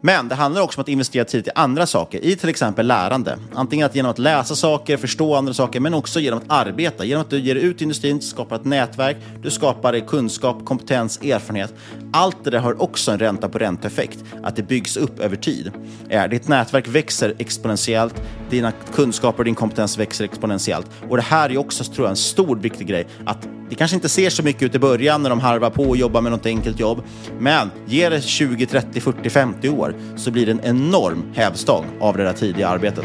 Men 0.00 0.28
det 0.28 0.34
handlar 0.34 0.62
också 0.62 0.80
om 0.80 0.82
att 0.82 0.88
investera 0.88 1.24
tidigt 1.24 1.46
i 1.46 1.50
andra 1.54 1.86
saker, 1.86 2.24
i 2.24 2.36
till 2.36 2.48
exempel 2.48 2.86
lärande. 2.86 3.38
Antingen 3.54 3.86
att 3.86 3.94
genom 3.94 4.10
att 4.10 4.18
läsa 4.18 4.56
saker, 4.56 4.96
förstå 4.96 5.34
andra 5.34 5.54
saker, 5.54 5.80
men 5.80 5.94
också 5.94 6.20
genom 6.20 6.38
att 6.38 6.44
arbeta. 6.48 7.04
Genom 7.04 7.20
att 7.20 7.30
du 7.30 7.38
ger 7.38 7.54
ut 7.54 7.80
i 7.80 7.82
industrin, 7.82 8.20
skapar 8.20 8.56
ett 8.56 8.64
nätverk, 8.64 9.16
du 9.42 9.50
skapar 9.50 10.06
kunskap, 10.06 10.64
kompetens, 10.64 11.20
erfarenhet. 11.22 11.74
Allt 12.12 12.44
det 12.44 12.50
där 12.50 12.58
har 12.58 12.82
också 12.82 13.10
en 13.10 13.18
ränta 13.18 13.48
på 13.48 13.58
ränta-effekt, 13.58 14.24
att 14.42 14.56
det 14.56 14.62
byggs 14.62 14.96
upp 14.96 15.20
över 15.20 15.36
tid. 15.36 15.72
Eh, 16.08 16.28
ditt 16.28 16.48
nätverk 16.48 16.88
växer 16.88 17.34
exponentiellt, 17.38 18.22
dina 18.50 18.72
kunskaper 18.94 19.38
och 19.38 19.44
din 19.44 19.54
kompetens 19.54 19.98
växer 19.98 20.24
exponentiellt. 20.24 20.86
Och 21.08 21.16
det 21.16 21.22
här 21.22 21.50
är 21.50 21.58
också, 21.58 21.84
tror 21.84 22.06
jag, 22.06 22.10
en 22.10 22.16
stor 22.16 22.56
viktig 22.56 22.86
grej, 22.86 23.06
att 23.24 23.48
det 23.68 23.74
kanske 23.74 23.94
inte 23.94 24.08
ser 24.08 24.30
så 24.30 24.42
mycket 24.42 24.62
ut 24.62 24.74
i 24.74 24.78
början 24.78 25.22
när 25.22 25.30
de 25.30 25.40
harvar 25.40 25.70
på 25.70 25.82
och 25.82 25.96
jobbar 25.96 26.20
med 26.20 26.32
något 26.32 26.46
enkelt 26.46 26.80
jobb, 26.80 27.02
men 27.38 27.70
ger 27.86 28.10
det 28.10 28.20
20, 28.20 28.66
30, 28.66 29.00
40, 29.00 29.30
50 29.30 29.68
år 29.68 29.94
så 30.16 30.30
blir 30.30 30.46
det 30.46 30.52
en 30.52 30.64
enorm 30.64 31.24
hävstång 31.34 31.86
av 32.00 32.16
det 32.16 32.24
där 32.24 32.32
tidiga 32.32 32.68
arbetet. 32.68 33.04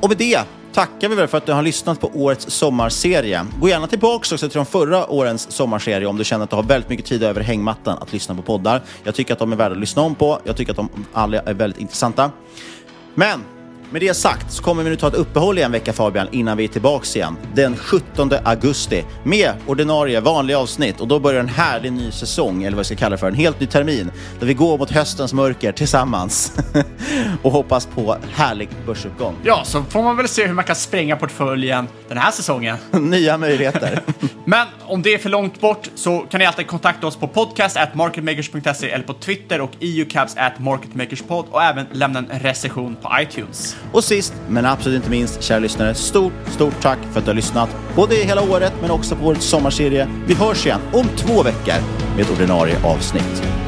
Och 0.00 0.08
med 0.08 0.18
det 0.18 0.57
tackar 0.72 1.08
vi 1.08 1.14
väl 1.14 1.28
för 1.28 1.38
att 1.38 1.46
du 1.46 1.52
har 1.52 1.62
lyssnat 1.62 2.00
på 2.00 2.10
årets 2.14 2.50
sommarserie. 2.50 3.46
Gå 3.60 3.68
gärna 3.68 3.86
tillbaka 3.86 4.16
också 4.16 4.38
till 4.38 4.50
de 4.50 4.66
förra 4.66 5.10
årens 5.10 5.52
sommarserie 5.52 6.06
om 6.06 6.16
du 6.16 6.24
känner 6.24 6.44
att 6.44 6.50
du 6.50 6.56
har 6.56 6.62
väldigt 6.62 6.90
mycket 6.90 7.06
tid 7.06 7.22
över 7.22 7.40
hängmattan 7.40 7.98
att 8.00 8.12
lyssna 8.12 8.34
på 8.34 8.42
poddar. 8.42 8.82
Jag 9.04 9.14
tycker 9.14 9.32
att 9.32 9.38
de 9.38 9.52
är 9.52 9.56
värda 9.56 9.74
att 9.74 9.80
lyssna 9.80 10.02
om 10.02 10.14
på. 10.14 10.40
Jag 10.44 10.56
tycker 10.56 10.72
att 10.72 10.76
de 10.76 10.88
alla 11.12 11.40
är 11.40 11.54
väldigt 11.54 11.80
intressanta. 11.80 12.30
Men 13.14 13.44
med 13.90 14.00
det 14.00 14.14
sagt 14.14 14.52
så 14.52 14.62
kommer 14.62 14.82
vi 14.82 14.90
nu 14.90 14.96
ta 14.96 15.08
ett 15.08 15.14
uppehåll 15.14 15.58
i 15.58 15.62
en 15.62 15.72
vecka 15.72 15.92
Fabian 15.92 16.28
innan 16.32 16.56
vi 16.56 16.64
är 16.64 16.68
tillbaka 16.68 17.18
igen 17.18 17.36
den 17.54 17.76
17 17.76 18.30
augusti 18.44 19.04
med 19.24 19.52
ordinarie 19.66 20.20
vanliga 20.20 20.58
avsnitt 20.58 21.00
och 21.00 21.08
då 21.08 21.20
börjar 21.20 21.40
en 21.40 21.48
härlig 21.48 21.92
ny 21.92 22.10
säsong 22.10 22.62
eller 22.62 22.70
vad 22.70 22.78
jag 22.78 22.86
ska 22.86 22.96
kalla 22.96 23.10
det 23.10 23.20
för, 23.20 23.28
en 23.28 23.34
helt 23.34 23.60
ny 23.60 23.66
termin 23.66 24.10
där 24.38 24.46
vi 24.46 24.54
går 24.54 24.78
mot 24.78 24.90
höstens 24.90 25.32
mörker 25.32 25.72
tillsammans 25.72 26.52
och 27.42 27.52
hoppas 27.52 27.86
på 27.86 28.16
härlig 28.32 28.68
börsuppgång. 28.86 29.34
Ja, 29.44 29.62
så 29.64 29.82
får 29.82 30.02
man 30.02 30.16
väl 30.16 30.28
se 30.28 30.46
hur 30.46 30.54
man 30.54 30.64
kan 30.64 30.76
spränga 30.76 31.16
portföljen 31.16 31.88
den 32.08 32.18
här 32.18 32.30
säsongen. 32.30 32.76
Nya 32.90 33.38
möjligheter. 33.38 34.02
Men 34.44 34.66
om 34.86 35.02
det 35.02 35.14
är 35.14 35.18
för 35.18 35.30
långt 35.30 35.60
bort 35.60 35.90
så 35.94 36.18
kan 36.18 36.38
ni 36.38 36.46
alltid 36.46 36.66
kontakta 36.66 37.06
oss 37.06 37.16
på 37.16 37.28
podcast 37.28 37.76
at 37.76 37.94
marketmakers.se 37.94 38.90
eller 38.90 39.04
på 39.04 39.14
Twitter 39.14 39.60
och 39.60 39.70
eucabs 39.80 40.36
at 40.36 40.58
marketmakerspod 40.58 41.44
och 41.50 41.62
även 41.62 41.86
lämna 41.92 42.18
en 42.18 42.40
recension 42.40 42.96
på 43.02 43.10
iTunes. 43.20 43.77
Och 43.92 44.04
sist, 44.04 44.34
men 44.48 44.66
absolut 44.66 44.96
inte 44.96 45.10
minst, 45.10 45.42
kära 45.42 45.58
lyssnare, 45.58 45.94
stort, 45.94 46.32
stort 46.46 46.80
tack 46.80 46.98
för 47.12 47.18
att 47.18 47.24
du 47.24 47.30
har 47.30 47.36
lyssnat. 47.36 47.76
Både 47.96 48.14
hela 48.14 48.42
året, 48.42 48.72
men 48.80 48.90
också 48.90 49.16
på 49.16 49.26
årets 49.26 49.46
sommarserie. 49.46 50.08
Vi 50.26 50.34
hörs 50.34 50.66
igen 50.66 50.80
om 50.92 51.06
två 51.16 51.42
veckor 51.42 51.74
med 52.16 52.20
ett 52.20 52.30
ordinarie 52.30 52.76
avsnitt. 52.84 53.67